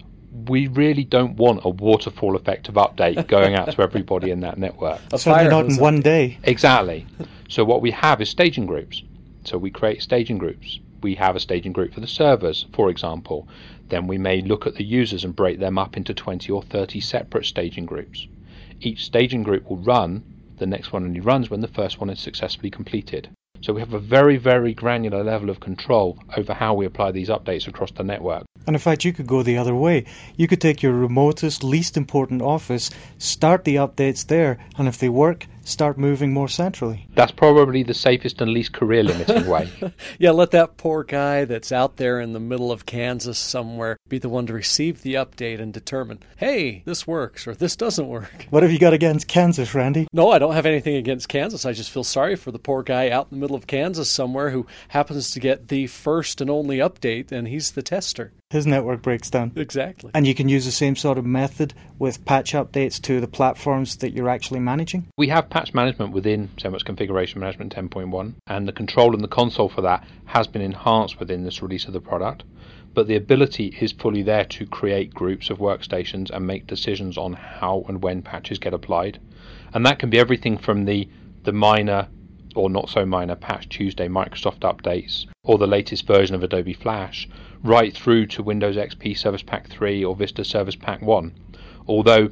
We 0.48 0.68
really 0.68 1.06
don't 1.06 1.38
want 1.38 1.62
a 1.64 1.70
waterfall 1.70 2.36
effect 2.36 2.68
of 2.68 2.76
update 2.76 3.28
going 3.36 3.56
out 3.56 3.72
to 3.72 3.82
everybody 3.82 4.32
in 4.32 4.42
that 4.42 4.58
network. 4.58 5.00
A 5.14 5.18
Certainly 5.18 5.50
not 5.50 5.66
in 5.66 5.78
one 5.78 6.02
day. 6.02 6.40
Exactly. 6.44 7.06
So, 7.48 7.64
what 7.64 7.82
we 7.82 7.92
have 7.92 8.22
is 8.22 8.30
staging 8.30 8.66
groups. 8.66 9.04
So, 9.46 9.58
we 9.58 9.72
create 9.72 10.02
staging 10.02 10.40
groups 10.40 10.80
we 11.04 11.16
have 11.16 11.36
a 11.36 11.40
staging 11.40 11.74
group 11.74 11.94
for 11.94 12.00
the 12.00 12.08
servers, 12.08 12.66
for 12.74 12.90
example. 12.90 13.48
Then 13.90 14.08
we 14.08 14.18
may 14.18 14.42
look 14.42 14.66
at 14.66 14.76
the 14.76 14.84
users 14.84 15.24
and 15.24 15.36
break 15.36 15.60
them 15.60 15.78
up 15.78 15.98
into 15.98 16.14
20 16.14 16.52
or 16.52 16.64
30 16.64 17.00
separate 17.02 17.46
staging 17.46 17.86
groups. 17.86 18.28
Each 18.82 19.06
staging 19.06 19.44
group 19.44 19.70
will 19.70 19.78
run, 19.78 20.24
the 20.58 20.66
next 20.66 20.92
one 20.92 21.04
only 21.04 21.20
runs 21.20 21.50
when 21.50 21.62
the 21.62 21.68
first 21.68 22.00
one 22.00 22.10
is 22.10 22.20
successfully 22.20 22.72
completed. 22.72 23.30
So 23.62 23.72
we 23.72 23.80
have 23.80 23.94
a 23.94 24.00
very, 24.00 24.36
very 24.36 24.74
granular 24.74 25.24
level 25.24 25.50
of 25.50 25.62
control 25.62 26.20
over 26.36 26.54
how 26.54 26.74
we 26.74 26.86
apply 26.86 27.12
these 27.12 27.30
updates 27.30 27.68
across 27.68 27.92
the 27.92 28.04
network. 28.04 28.44
And 28.68 28.76
in 28.76 28.80
fact, 28.80 29.06
you 29.06 29.14
could 29.14 29.28
go 29.28 29.42
the 29.42 29.58
other 29.58 29.76
way. 29.76 30.06
You 30.36 30.48
could 30.48 30.60
take 30.60 30.84
your 30.84 30.94
remotest, 30.94 31.64
least 31.64 31.96
important 31.96 32.42
office, 32.42 32.90
start 33.18 33.64
the 33.64 33.76
updates 33.76 34.28
there, 34.28 34.58
and 34.78 34.88
if 34.88 34.98
they 34.98 35.10
work, 35.10 35.48
start 35.64 35.98
moving 35.98 36.34
more 36.34 36.48
centrally. 36.48 37.08
That's 37.16 37.32
probably 37.32 37.84
the 37.84 37.94
safest 37.94 38.42
and 38.42 38.52
least 38.52 38.74
career 38.74 39.04
limiting 39.04 39.48
way. 39.48 39.70
yeah, 40.20 40.32
let 40.32 40.52
that 40.52 40.78
poor 40.78 41.04
guy 41.04 41.46
that's 41.46 41.72
out 41.72 41.98
there 41.98 42.20
in 42.20 42.34
the 42.34 42.40
middle 42.40 42.72
of 42.72 42.86
Kansas 42.86 43.38
somewhere 43.38 43.98
be 44.10 44.20
the 44.20 44.30
one 44.30 44.46
to 44.48 44.54
receive 44.54 45.02
the 45.02 45.16
update 45.16 45.60
and 45.60 45.74
determine, 45.74 46.20
hey, 46.38 46.84
this 46.86 47.08
works 47.08 47.48
or 47.48 47.56
this 47.56 47.76
doesn't 47.76 48.08
work. 48.08 48.48
What 48.50 48.64
have 48.64 48.72
you 48.72 48.80
got 48.80 48.94
against 48.94 49.28
Kansas, 49.28 49.74
Randy? 49.74 50.08
No, 50.14 50.32
I 50.32 50.40
don't 50.40 50.54
have 50.54 50.66
anything 50.66 50.96
against 50.96 51.30
Kansas. 51.30 51.66
I 51.66 51.74
just 51.74 51.92
feel 51.92 52.04
sorry 52.04 52.36
for 52.36 52.52
the 52.52 52.60
poor 52.60 52.84
guy 52.84 53.10
out 53.10 53.28
in 53.32 53.38
the 53.38 53.42
middle 53.42 53.56
of 53.56 53.68
Kansas 53.68 54.10
somewhere 54.10 54.50
who 54.50 54.68
happens 54.90 55.32
to 55.32 55.40
get 55.40 55.70
the 55.70 55.88
first 55.88 56.42
and 56.42 56.50
only 56.50 56.78
update 56.78 57.32
and 57.32 57.48
he's 57.48 57.72
the 57.72 57.84
tester. 57.84 58.34
His 58.54 58.68
network 58.68 59.02
breaks 59.02 59.32
down. 59.32 59.52
Exactly. 59.56 60.12
And 60.14 60.28
you 60.28 60.36
can 60.36 60.48
use 60.48 60.66
the 60.66 60.72
same 60.72 60.96
sort 60.96 61.18
of 61.18 61.26
method 61.26 61.74
with 61.98 62.24
patch 62.24 62.54
updates 62.54 63.02
to 63.02 63.20
the 63.20 63.28
platforms 63.28 63.96
that 63.96 64.12
you're 64.12 64.30
actually 64.30 64.60
managing? 64.60 65.08
We 65.18 65.30
have 65.30 65.50
patch 65.50 65.74
management 65.74 66.14
within 66.14 66.50
ZenWorks 66.58 66.86
Configuration 66.86 67.40
Management 67.40 67.76
10.1, 67.76 68.36
and 68.46 68.68
the 68.68 68.72
control 68.72 69.16
in 69.16 69.24
the 69.24 69.28
console 69.28 69.70
for 69.70 69.82
that 69.82 70.06
has 70.26 70.46
been 70.46 70.62
enhanced 70.62 71.20
within 71.20 71.44
this 71.44 71.64
release 71.64 71.86
of 71.86 71.94
the 71.94 72.00
product. 72.00 72.44
But 72.94 73.08
the 73.08 73.16
ability 73.16 73.76
is 73.82 73.92
fully 73.92 74.22
there 74.22 74.46
to 74.46 74.68
create 74.68 75.16
groups 75.16 75.50
of 75.50 75.58
workstations 75.58 76.30
and 76.30 76.46
make 76.46 76.68
decisions 76.68 77.18
on 77.18 77.34
how 77.34 77.84
and 77.88 78.04
when 78.04 78.22
patches 78.22 78.60
get 78.60 78.76
applied. 78.76 79.20
And 79.74 79.84
that 79.88 79.98
can 79.98 80.12
be 80.12 80.20
everything 80.20 80.60
from 80.60 80.86
the, 80.86 81.10
the 81.42 81.54
minor 81.54 82.08
or 82.56 82.70
not 82.70 82.90
so 82.90 83.04
minor 83.04 83.36
Patch 83.36 83.68
Tuesday 83.68 84.08
Microsoft 84.08 84.60
updates 84.60 85.26
or 85.44 85.58
the 85.58 85.66
latest 85.66 86.06
version 86.06 86.36
of 86.36 86.44
Adobe 86.44 86.74
Flash, 86.74 87.28
right 87.64 87.96
through 87.96 88.28
to 88.28 88.44
Windows 88.44 88.76
XP 88.76 89.18
Service 89.18 89.42
Pack 89.42 89.68
3 89.70 90.04
or 90.04 90.16
Vista 90.16 90.44
Service 90.44 90.76
Pack 90.76 91.02
1. 91.02 91.34
Although, 91.88 92.30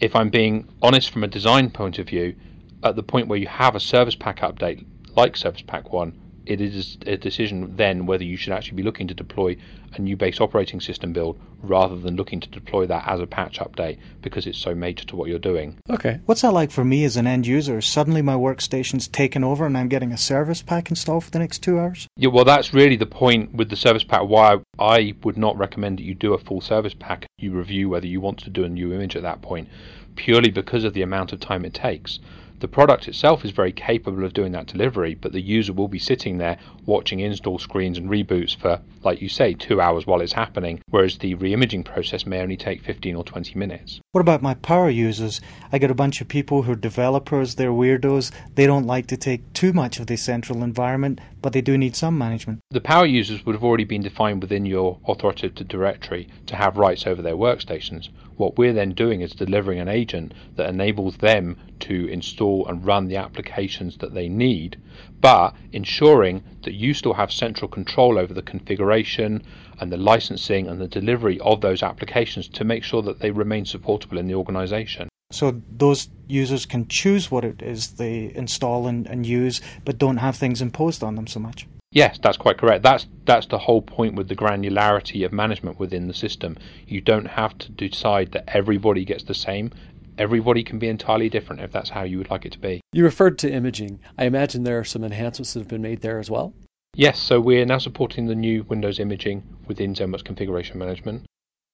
if 0.00 0.14
I'm 0.14 0.28
being 0.28 0.68
honest 0.82 1.10
from 1.10 1.24
a 1.24 1.28
design 1.28 1.70
point 1.70 1.98
of 1.98 2.08
view, 2.08 2.36
at 2.82 2.94
the 2.94 3.02
point 3.02 3.28
where 3.28 3.38
you 3.38 3.48
have 3.48 3.74
a 3.74 3.80
Service 3.80 4.14
Pack 4.14 4.40
update 4.40 4.84
like 5.16 5.36
Service 5.36 5.62
Pack 5.62 5.92
1, 5.92 6.12
it 6.46 6.60
is 6.60 6.96
a 7.06 7.16
decision 7.16 7.74
then 7.76 8.06
whether 8.06 8.24
you 8.24 8.36
should 8.36 8.52
actually 8.52 8.76
be 8.76 8.82
looking 8.82 9.08
to 9.08 9.14
deploy 9.14 9.56
a 9.94 10.00
new 10.00 10.16
base 10.16 10.40
operating 10.40 10.80
system 10.80 11.12
build 11.12 11.38
rather 11.62 11.96
than 11.96 12.16
looking 12.16 12.40
to 12.40 12.48
deploy 12.48 12.86
that 12.86 13.06
as 13.06 13.20
a 13.20 13.26
patch 13.26 13.58
update 13.58 13.98
because 14.22 14.46
it's 14.46 14.58
so 14.58 14.74
major 14.74 15.04
to 15.04 15.16
what 15.16 15.28
you're 15.28 15.38
doing. 15.38 15.76
Okay. 15.90 16.20
What's 16.26 16.42
that 16.42 16.52
like 16.52 16.70
for 16.70 16.84
me 16.84 17.04
as 17.04 17.16
an 17.16 17.26
end 17.26 17.46
user? 17.46 17.80
Suddenly 17.80 18.22
my 18.22 18.34
workstation's 18.34 19.08
taken 19.08 19.42
over 19.42 19.66
and 19.66 19.76
I'm 19.76 19.88
getting 19.88 20.12
a 20.12 20.18
service 20.18 20.62
pack 20.62 20.90
installed 20.90 21.24
for 21.24 21.30
the 21.30 21.38
next 21.38 21.62
two 21.62 21.78
hours? 21.78 22.06
Yeah, 22.16 22.28
well, 22.28 22.44
that's 22.44 22.72
really 22.72 22.96
the 22.96 23.06
point 23.06 23.54
with 23.54 23.70
the 23.70 23.76
service 23.76 24.04
pack. 24.04 24.22
Why 24.22 24.58
I 24.78 25.14
would 25.24 25.36
not 25.36 25.56
recommend 25.56 25.98
that 25.98 26.04
you 26.04 26.14
do 26.14 26.34
a 26.34 26.38
full 26.38 26.60
service 26.60 26.94
pack. 26.94 27.26
You 27.38 27.52
review 27.52 27.88
whether 27.88 28.06
you 28.06 28.20
want 28.20 28.38
to 28.40 28.50
do 28.50 28.64
a 28.64 28.68
new 28.68 28.92
image 28.92 29.16
at 29.16 29.22
that 29.22 29.42
point, 29.42 29.68
purely 30.14 30.50
because 30.50 30.84
of 30.84 30.94
the 30.94 31.02
amount 31.02 31.32
of 31.32 31.40
time 31.40 31.64
it 31.64 31.74
takes. 31.74 32.20
The 32.58 32.68
product 32.68 33.06
itself 33.06 33.44
is 33.44 33.50
very 33.50 33.72
capable 33.72 34.24
of 34.24 34.32
doing 34.32 34.52
that 34.52 34.66
delivery, 34.66 35.14
but 35.14 35.32
the 35.32 35.42
user 35.42 35.74
will 35.74 35.88
be 35.88 35.98
sitting 35.98 36.38
there 36.38 36.56
watching 36.86 37.20
install 37.20 37.58
screens 37.58 37.98
and 37.98 38.08
reboots 38.08 38.56
for, 38.56 38.80
like 39.04 39.20
you 39.20 39.28
say, 39.28 39.52
two 39.52 39.78
hours 39.78 40.06
while 40.06 40.22
it's 40.22 40.32
happening, 40.32 40.80
whereas 40.88 41.18
the 41.18 41.34
re-imaging 41.34 41.84
process 41.84 42.24
may 42.24 42.40
only 42.40 42.56
take 42.56 42.82
15 42.82 43.14
or 43.14 43.24
20 43.24 43.58
minutes. 43.58 44.00
What 44.12 44.22
about 44.22 44.40
my 44.40 44.54
power 44.54 44.88
users? 44.88 45.40
I 45.70 45.76
get 45.76 45.90
a 45.90 45.94
bunch 45.94 46.22
of 46.22 46.28
people 46.28 46.62
who 46.62 46.72
are 46.72 46.76
developers, 46.76 47.56
they're 47.56 47.72
weirdos, 47.72 48.30
they 48.54 48.66
don't 48.66 48.86
like 48.86 49.06
to 49.08 49.18
take 49.18 49.52
too 49.52 49.74
much 49.74 50.00
of 50.00 50.06
the 50.06 50.16
central 50.16 50.62
environment, 50.62 51.20
but 51.42 51.52
they 51.52 51.60
do 51.60 51.76
need 51.76 51.94
some 51.94 52.16
management. 52.16 52.60
The 52.70 52.80
power 52.80 53.04
users 53.04 53.44
would 53.44 53.54
have 53.54 53.64
already 53.64 53.84
been 53.84 54.02
defined 54.02 54.40
within 54.40 54.64
your 54.64 54.98
authoritative 55.06 55.68
directory 55.68 56.28
to 56.46 56.56
have 56.56 56.78
rights 56.78 57.06
over 57.06 57.20
their 57.20 57.36
workstations. 57.36 58.08
What 58.36 58.58
we're 58.58 58.72
then 58.72 58.92
doing 58.92 59.20
is 59.22 59.32
delivering 59.32 59.78
an 59.78 59.88
agent 59.88 60.32
that 60.56 60.68
enables 60.68 61.16
them 61.18 61.56
to 61.80 62.06
install 62.08 62.66
and 62.66 62.84
run 62.84 63.08
the 63.08 63.16
applications 63.16 63.96
that 63.98 64.14
they 64.14 64.28
need, 64.28 64.80
but 65.20 65.54
ensuring 65.72 66.42
that 66.62 66.74
you 66.74 66.94
still 66.94 67.14
have 67.14 67.32
central 67.32 67.68
control 67.68 68.18
over 68.18 68.34
the 68.34 68.42
configuration 68.42 69.42
and 69.80 69.90
the 69.90 69.96
licensing 69.96 70.68
and 70.68 70.80
the 70.80 70.88
delivery 70.88 71.38
of 71.40 71.60
those 71.60 71.82
applications 71.82 72.48
to 72.48 72.64
make 72.64 72.84
sure 72.84 73.02
that 73.02 73.20
they 73.20 73.30
remain 73.30 73.64
supportable 73.64 74.18
in 74.18 74.26
the 74.26 74.34
organization. 74.34 75.08
So 75.30 75.60
those 75.70 76.08
users 76.28 76.66
can 76.66 76.86
choose 76.88 77.30
what 77.30 77.44
it 77.44 77.60
is 77.60 77.94
they 77.94 78.32
install 78.34 78.86
and, 78.86 79.06
and 79.06 79.26
use, 79.26 79.60
but 79.84 79.98
don't 79.98 80.18
have 80.18 80.36
things 80.36 80.62
imposed 80.62 81.02
on 81.02 81.16
them 81.16 81.26
so 81.26 81.40
much. 81.40 81.66
Yes, 81.96 82.18
that's 82.22 82.36
quite 82.36 82.58
correct. 82.58 82.82
That's 82.82 83.06
that's 83.24 83.46
the 83.46 83.56
whole 83.56 83.80
point 83.80 84.16
with 84.16 84.28
the 84.28 84.36
granularity 84.36 85.24
of 85.24 85.32
management 85.32 85.78
within 85.78 86.08
the 86.08 86.12
system. 86.12 86.58
You 86.86 87.00
don't 87.00 87.24
have 87.24 87.56
to 87.56 87.72
decide 87.72 88.32
that 88.32 88.44
everybody 88.48 89.02
gets 89.06 89.24
the 89.24 89.32
same. 89.32 89.72
Everybody 90.18 90.62
can 90.62 90.78
be 90.78 90.88
entirely 90.88 91.30
different 91.30 91.62
if 91.62 91.72
that's 91.72 91.88
how 91.88 92.02
you 92.02 92.18
would 92.18 92.30
like 92.30 92.44
it 92.44 92.52
to 92.52 92.58
be. 92.58 92.82
You 92.92 93.02
referred 93.02 93.38
to 93.38 93.50
imaging. 93.50 94.00
I 94.18 94.26
imagine 94.26 94.62
there 94.64 94.78
are 94.78 94.84
some 94.84 95.04
enhancements 95.04 95.54
that 95.54 95.60
have 95.60 95.68
been 95.68 95.80
made 95.80 96.02
there 96.02 96.18
as 96.18 96.30
well. 96.30 96.52
Yes, 96.94 97.18
so 97.18 97.40
we're 97.40 97.64
now 97.64 97.78
supporting 97.78 98.26
the 98.26 98.34
new 98.34 98.64
Windows 98.64 99.00
imaging 99.00 99.44
within 99.66 99.94
ZenWorks 99.94 100.22
Configuration 100.22 100.78
Management 100.78 101.24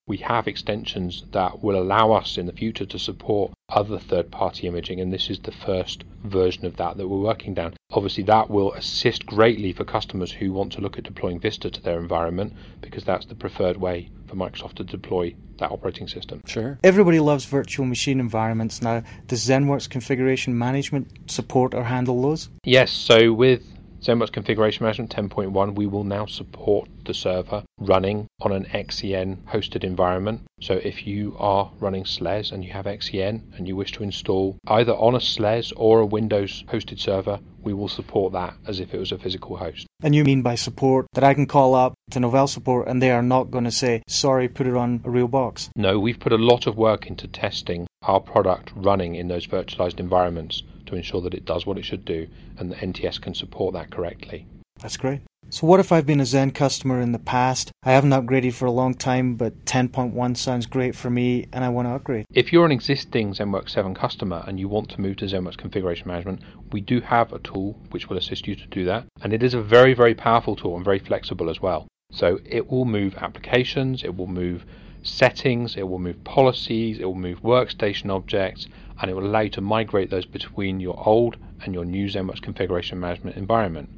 we 0.06 0.16
have 0.18 0.48
extensions 0.48 1.24
that 1.30 1.62
will 1.62 1.80
allow 1.80 2.12
us 2.12 2.36
in 2.36 2.46
the 2.46 2.52
future 2.52 2.84
to 2.84 2.98
support 2.98 3.52
other 3.68 3.98
third 3.98 4.30
party 4.30 4.66
imaging, 4.66 5.00
and 5.00 5.12
this 5.12 5.30
is 5.30 5.38
the 5.40 5.52
first 5.52 6.04
version 6.24 6.66
of 6.66 6.76
that 6.76 6.96
that 6.96 7.08
we're 7.08 7.18
working 7.18 7.54
down. 7.54 7.74
Obviously, 7.92 8.22
that 8.24 8.48
will 8.48 8.72
assist 8.72 9.26
greatly 9.26 9.72
for 9.72 9.84
customers 9.84 10.32
who 10.32 10.52
want 10.52 10.72
to 10.72 10.80
look 10.80 10.96
at 10.96 11.04
deploying 11.04 11.38
Vista 11.38 11.70
to 11.70 11.82
their 11.82 11.98
environment 11.98 12.54
because 12.80 13.04
that's 13.04 13.26
the 13.26 13.34
preferred 13.34 13.76
way 13.76 14.08
for 14.26 14.34
Microsoft 14.34 14.74
to 14.74 14.84
deploy 14.84 15.34
that 15.58 15.70
operating 15.70 16.08
system. 16.08 16.40
Sure. 16.46 16.78
Everybody 16.82 17.20
loves 17.20 17.44
virtual 17.44 17.84
machine 17.84 18.18
environments 18.18 18.80
now. 18.80 19.02
Does 19.26 19.46
ZenWorks 19.46 19.90
configuration 19.90 20.56
management 20.56 21.30
support 21.30 21.74
or 21.74 21.84
handle 21.84 22.22
those? 22.22 22.48
Yes, 22.64 22.90
so 22.90 23.32
with 23.32 23.62
ZenWorks 24.02 24.32
Configuration 24.32 24.82
Management 24.82 25.14
10.1, 25.14 25.76
we 25.76 25.86
will 25.86 26.02
now 26.02 26.26
support 26.26 26.88
the 27.04 27.14
server 27.14 27.62
running 27.78 28.26
on 28.40 28.50
an 28.50 28.64
XEN 28.64 29.36
hosted 29.44 29.84
environment. 29.84 30.40
So 30.60 30.74
if 30.74 31.06
you 31.06 31.36
are 31.38 31.70
running 31.78 32.02
SLES 32.04 32.50
and 32.50 32.64
you 32.64 32.72
have 32.72 32.86
XEN 32.86 33.42
and 33.56 33.68
you 33.68 33.76
wish 33.76 33.92
to 33.92 34.02
install 34.02 34.56
either 34.66 34.92
on 34.92 35.14
a 35.14 35.20
SLES 35.20 35.72
or 35.76 36.00
a 36.00 36.06
Windows 36.06 36.64
hosted 36.66 36.98
server, 36.98 37.38
we 37.62 37.72
will 37.72 37.88
support 37.88 38.32
that 38.32 38.54
as 38.66 38.80
if 38.80 38.94
it 38.94 38.98
was 38.98 39.12
a 39.12 39.18
physical 39.18 39.56
host. 39.56 39.86
And 40.02 40.14
you 40.14 40.24
mean 40.24 40.42
by 40.42 40.54
support 40.54 41.06
that 41.12 41.24
I 41.24 41.34
can 41.34 41.46
call 41.46 41.74
up 41.74 41.94
to 42.10 42.18
Novell 42.18 42.48
support 42.48 42.88
and 42.88 43.00
they 43.00 43.10
are 43.10 43.22
not 43.22 43.50
going 43.50 43.64
to 43.64 43.70
say, 43.70 44.02
sorry, 44.08 44.48
put 44.48 44.66
it 44.66 44.76
on 44.76 45.00
a 45.04 45.10
real 45.10 45.28
box? 45.28 45.70
No, 45.76 45.98
we've 45.98 46.18
put 46.20 46.32
a 46.32 46.38
lot 46.38 46.66
of 46.66 46.76
work 46.76 47.06
into 47.06 47.28
testing 47.28 47.86
our 48.02 48.20
product 48.20 48.72
running 48.74 49.14
in 49.14 49.28
those 49.28 49.46
virtualized 49.46 50.00
environments 50.00 50.62
to 50.86 50.96
ensure 50.96 51.20
that 51.22 51.34
it 51.34 51.44
does 51.44 51.66
what 51.66 51.78
it 51.78 51.84
should 51.84 52.04
do 52.04 52.28
and 52.58 52.70
that 52.70 52.78
NTS 52.78 53.20
can 53.20 53.34
support 53.34 53.74
that 53.74 53.90
correctly. 53.90 54.46
That's 54.82 54.96
great. 54.96 55.20
So, 55.50 55.66
what 55.66 55.80
if 55.80 55.92
I've 55.92 56.06
been 56.06 56.20
a 56.20 56.24
Zen 56.24 56.52
customer 56.52 57.00
in 57.00 57.12
the 57.12 57.18
past? 57.18 57.70
I 57.82 57.92
haven't 57.92 58.10
upgraded 58.10 58.54
for 58.54 58.66
a 58.66 58.70
long 58.70 58.94
time, 58.94 59.36
but 59.36 59.64
10.1 59.64 60.36
sounds 60.36 60.66
great 60.66 60.96
for 60.96 61.10
me 61.10 61.46
and 61.52 61.62
I 61.62 61.68
want 61.68 61.86
to 61.86 61.92
upgrade. 61.92 62.24
If 62.32 62.52
you're 62.52 62.64
an 62.64 62.72
existing 62.72 63.34
ZenWorks 63.34 63.68
7 63.68 63.94
customer 63.94 64.42
and 64.46 64.58
you 64.58 64.68
want 64.68 64.88
to 64.90 65.00
move 65.00 65.16
to 65.18 65.26
ZenWorks 65.26 65.58
Configuration 65.58 66.08
Management, 66.08 66.40
we 66.72 66.80
do 66.80 67.00
have 67.00 67.32
a 67.32 67.38
tool 67.40 67.78
which 67.90 68.08
will 68.08 68.16
assist 68.16 68.48
you 68.48 68.56
to 68.56 68.66
do 68.68 68.84
that. 68.86 69.04
And 69.20 69.32
it 69.32 69.42
is 69.42 69.52
a 69.52 69.60
very, 69.60 69.94
very 69.94 70.14
powerful 70.14 70.56
tool 70.56 70.74
and 70.74 70.84
very 70.84 70.98
flexible 70.98 71.50
as 71.50 71.60
well. 71.60 71.86
So, 72.10 72.40
it 72.44 72.70
will 72.70 72.86
move 72.86 73.14
applications, 73.18 74.02
it 74.02 74.16
will 74.16 74.26
move 74.26 74.64
settings, 75.02 75.76
it 75.76 75.86
will 75.86 75.98
move 75.98 76.24
policies, 76.24 76.98
it 76.98 77.04
will 77.04 77.14
move 77.14 77.42
workstation 77.42 78.10
objects, 78.10 78.66
and 79.00 79.10
it 79.10 79.14
will 79.14 79.26
allow 79.26 79.40
you 79.40 79.50
to 79.50 79.60
migrate 79.60 80.10
those 80.10 80.26
between 80.26 80.80
your 80.80 81.00
old 81.06 81.36
and 81.62 81.74
your 81.74 81.84
new 81.84 82.06
ZenWorks 82.06 82.40
configuration 82.40 82.98
management 82.98 83.36
environment. 83.36 83.90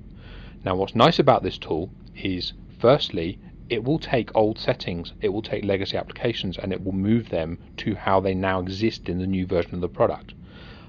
Now, 0.64 0.74
what's 0.76 0.94
nice 0.94 1.18
about 1.18 1.42
this 1.42 1.58
tool 1.58 1.90
is, 2.16 2.54
firstly, 2.78 3.38
it 3.68 3.84
will 3.84 3.98
take 3.98 4.34
old 4.34 4.58
settings, 4.58 5.12
it 5.20 5.28
will 5.28 5.42
take 5.42 5.64
legacy 5.64 5.96
applications, 5.96 6.56
and 6.56 6.72
it 6.72 6.82
will 6.82 6.92
move 6.92 7.28
them 7.28 7.58
to 7.78 7.94
how 7.94 8.20
they 8.20 8.34
now 8.34 8.60
exist 8.60 9.08
in 9.08 9.18
the 9.18 9.26
new 9.26 9.46
version 9.46 9.74
of 9.74 9.80
the 9.80 9.88
product. 9.88 10.34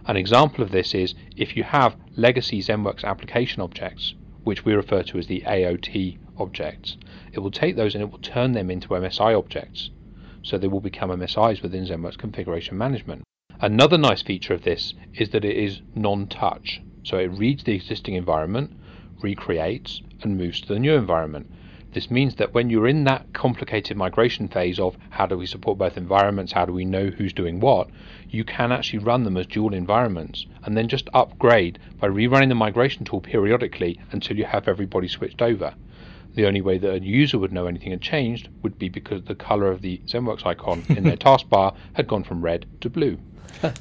An 0.08 0.16
example 0.16 0.64
of 0.64 0.72
this 0.72 0.94
is 0.94 1.16
if 1.36 1.58
you 1.58 1.64
have 1.64 1.98
legacy 2.16 2.62
ZenWorks 2.62 3.04
application 3.04 3.62
objects, 3.62 4.14
which 4.44 4.64
we 4.64 4.74
refer 4.74 5.04
to 5.04 5.18
as 5.18 5.28
the 5.28 5.44
AOT 5.48 6.18
objects, 6.38 6.98
it 7.34 7.40
will 7.40 7.52
take 7.52 7.76
those 7.76 7.96
and 7.96 8.04
it 8.04 8.12
will 8.12 8.20
turn 8.20 8.52
them 8.52 8.70
into 8.70 8.90
MSI 8.90 9.38
objects. 9.38 9.90
So 10.44 10.58
they 10.58 10.68
will 10.68 10.80
become 10.80 11.10
MSIs 11.10 11.62
within 11.62 11.86
ZenWorks 11.86 12.18
configuration 12.18 12.78
management. 12.78 13.24
Another 13.60 13.98
nice 13.98 14.22
feature 14.22 14.54
of 14.54 14.64
this 14.64 14.94
is 15.16 15.30
that 15.32 15.44
it 15.44 15.58
is 15.58 15.82
non 15.96 16.28
touch. 16.28 16.82
So 17.04 17.18
it 17.18 17.28
reads 17.28 17.64
the 17.64 17.74
existing 17.74 18.14
environment, 18.14 18.72
recreates, 19.22 20.02
and 20.22 20.38
moves 20.38 20.62
to 20.62 20.68
the 20.68 20.80
new 20.80 20.94
environment. 20.94 21.50
This 21.96 22.12
means 22.12 22.36
that 22.36 22.54
when 22.54 22.70
you're 22.70 22.90
in 22.90 23.06
that 23.06 23.32
complicated 23.32 23.96
migration 23.96 24.50
phase 24.50 24.80
of 24.80 24.98
how 25.12 25.26
do 25.26 25.38
we 25.38 25.46
support 25.46 25.78
both 25.78 25.96
environments, 25.96 26.52
how 26.52 26.66
do 26.66 26.74
we 26.74 26.84
know 26.84 27.06
who's 27.08 27.32
doing 27.32 27.62
what, 27.62 27.90
you 28.30 28.44
can 28.44 28.74
actually 28.74 29.00
run 29.00 29.24
them 29.24 29.38
as 29.38 29.48
dual 29.48 29.74
environments 29.74 30.46
and 30.66 30.76
then 30.76 30.90
just 30.90 31.08
upgrade 31.14 31.80
by 32.02 32.08
rerunning 32.08 32.50
the 32.50 32.56
migration 32.56 33.06
tool 33.06 33.22
periodically 33.22 33.98
until 34.12 34.36
you 34.36 34.44
have 34.44 34.68
everybody 34.68 35.08
switched 35.08 35.42
over. 35.42 35.74
The 36.34 36.46
only 36.46 36.60
way 36.60 36.78
that 36.80 36.96
a 36.96 37.00
user 37.00 37.40
would 37.40 37.54
know 37.54 37.66
anything 37.66 37.92
had 37.92 38.02
changed 38.02 38.50
would 38.62 38.78
be 38.78 38.90
because 38.90 39.24
the 39.24 39.36
color 39.36 39.72
of 39.72 39.82
the 39.82 40.02
ZenWorks 40.06 40.46
icon 40.46 40.84
in 40.90 41.04
their 41.06 41.16
taskbar 41.26 41.78
had 41.94 42.10
gone 42.10 42.26
from 42.26 42.42
red 42.42 42.66
to 42.82 42.90
blue. 42.90 43.18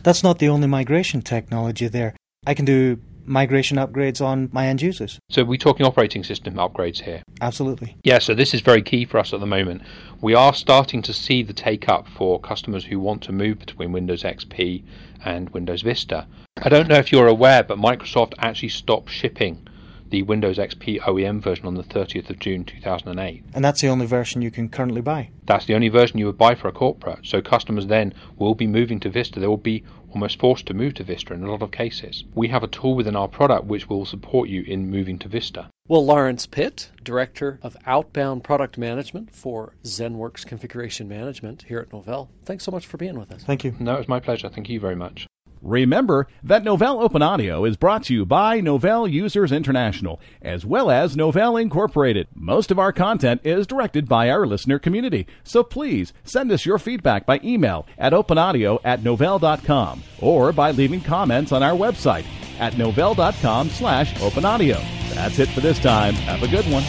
That's 0.04 0.22
not 0.22 0.38
the 0.38 0.48
only 0.48 0.68
migration 0.68 1.20
technology 1.20 1.88
there. 1.88 2.14
I 2.46 2.54
can 2.54 2.64
do 2.64 3.00
migration 3.26 3.76
upgrades 3.78 4.24
on 4.24 4.48
my 4.52 4.66
end 4.66 4.82
users. 4.82 5.18
So 5.30 5.44
we're 5.44 5.58
talking 5.58 5.86
operating 5.86 6.24
system 6.24 6.54
upgrades 6.54 7.02
here. 7.02 7.22
Absolutely. 7.40 7.96
Yeah, 8.04 8.18
so 8.18 8.34
this 8.34 8.54
is 8.54 8.60
very 8.60 8.82
key 8.82 9.04
for 9.04 9.18
us 9.18 9.32
at 9.32 9.40
the 9.40 9.46
moment. 9.46 9.82
We 10.20 10.34
are 10.34 10.54
starting 10.54 11.02
to 11.02 11.12
see 11.12 11.42
the 11.42 11.52
take 11.52 11.88
up 11.88 12.08
for 12.08 12.40
customers 12.40 12.84
who 12.84 13.00
want 13.00 13.22
to 13.24 13.32
move 13.32 13.58
between 13.58 13.92
Windows 13.92 14.22
XP 14.22 14.82
and 15.24 15.50
Windows 15.50 15.82
Vista. 15.82 16.26
I 16.62 16.68
don't 16.68 16.88
know 16.88 16.96
if 16.96 17.10
you're 17.12 17.26
aware, 17.26 17.62
but 17.62 17.78
Microsoft 17.78 18.34
actually 18.38 18.68
stopped 18.68 19.10
shipping 19.10 19.66
the 20.10 20.22
Windows 20.22 20.58
XP 20.58 21.00
OEM 21.00 21.42
version 21.42 21.66
on 21.66 21.74
the 21.74 21.82
30th 21.82 22.30
of 22.30 22.38
June 22.38 22.64
2008. 22.64 23.42
And 23.52 23.64
that's 23.64 23.80
the 23.80 23.88
only 23.88 24.06
version 24.06 24.42
you 24.42 24.50
can 24.50 24.68
currently 24.68 25.00
buy. 25.00 25.30
That's 25.46 25.66
the 25.66 25.74
only 25.74 25.88
version 25.88 26.18
you 26.18 26.26
would 26.26 26.38
buy 26.38 26.54
for 26.54 26.68
a 26.68 26.72
corporate. 26.72 27.26
So 27.26 27.42
customers 27.42 27.88
then 27.88 28.14
will 28.38 28.54
be 28.54 28.68
moving 28.68 29.00
to 29.00 29.10
Vista. 29.10 29.40
They 29.40 29.48
will 29.48 29.56
be 29.56 29.82
almost 30.14 30.38
forced 30.38 30.66
to 30.66 30.74
move 30.74 30.94
to 30.94 31.04
Vista 31.04 31.34
in 31.34 31.42
a 31.42 31.50
lot 31.50 31.62
of 31.62 31.70
cases. 31.70 32.24
We 32.34 32.48
have 32.48 32.62
a 32.62 32.68
tool 32.68 32.94
within 32.94 33.16
our 33.16 33.28
product 33.28 33.64
which 33.64 33.88
will 33.88 34.04
support 34.04 34.48
you 34.48 34.62
in 34.62 34.90
moving 34.90 35.18
to 35.20 35.28
Vista. 35.28 35.68
Well, 35.86 36.06
Laurence 36.06 36.46
Pitt, 36.46 36.90
Director 37.02 37.58
of 37.62 37.76
Outbound 37.86 38.42
Product 38.42 38.78
Management 38.78 39.34
for 39.34 39.74
ZenWorks 39.84 40.46
Configuration 40.46 41.08
Management 41.08 41.64
here 41.64 41.80
at 41.80 41.90
Novell, 41.90 42.28
thanks 42.44 42.64
so 42.64 42.70
much 42.70 42.86
for 42.86 42.96
being 42.96 43.18
with 43.18 43.30
us. 43.32 43.42
Thank 43.44 43.64
you. 43.64 43.74
No, 43.78 43.96
it's 43.96 44.08
my 44.08 44.20
pleasure. 44.20 44.48
Thank 44.48 44.70
you 44.70 44.80
very 44.80 44.96
much. 44.96 45.26
Remember 45.64 46.28
that 46.42 46.62
Novell 46.62 47.02
Open 47.02 47.22
Audio 47.22 47.64
is 47.64 47.78
brought 47.78 48.04
to 48.04 48.14
you 48.14 48.26
by 48.26 48.60
Novell 48.60 49.10
Users 49.10 49.50
International, 49.50 50.20
as 50.42 50.66
well 50.66 50.90
as 50.90 51.16
Novell 51.16 51.60
Incorporated. 51.60 52.28
Most 52.34 52.70
of 52.70 52.78
our 52.78 52.92
content 52.92 53.40
is 53.44 53.66
directed 53.66 54.06
by 54.06 54.28
our 54.28 54.46
listener 54.46 54.78
community, 54.78 55.26
so 55.42 55.62
please 55.64 56.12
send 56.22 56.52
us 56.52 56.66
your 56.66 56.78
feedback 56.78 57.24
by 57.24 57.40
email 57.42 57.86
at 57.96 58.12
openaudio 58.12 58.78
at 58.84 59.00
novell.com 59.00 60.02
or 60.20 60.52
by 60.52 60.70
leaving 60.70 61.00
comments 61.00 61.50
on 61.50 61.62
our 61.62 61.72
website 61.76 62.26
at 62.60 62.74
novell.com 62.74 63.70
slash 63.70 64.12
openaudio. 64.16 64.78
That's 65.14 65.38
it 65.38 65.48
for 65.48 65.60
this 65.60 65.78
time. 65.78 66.12
Have 66.12 66.42
a 66.42 66.48
good 66.48 66.66
one. 66.70 66.84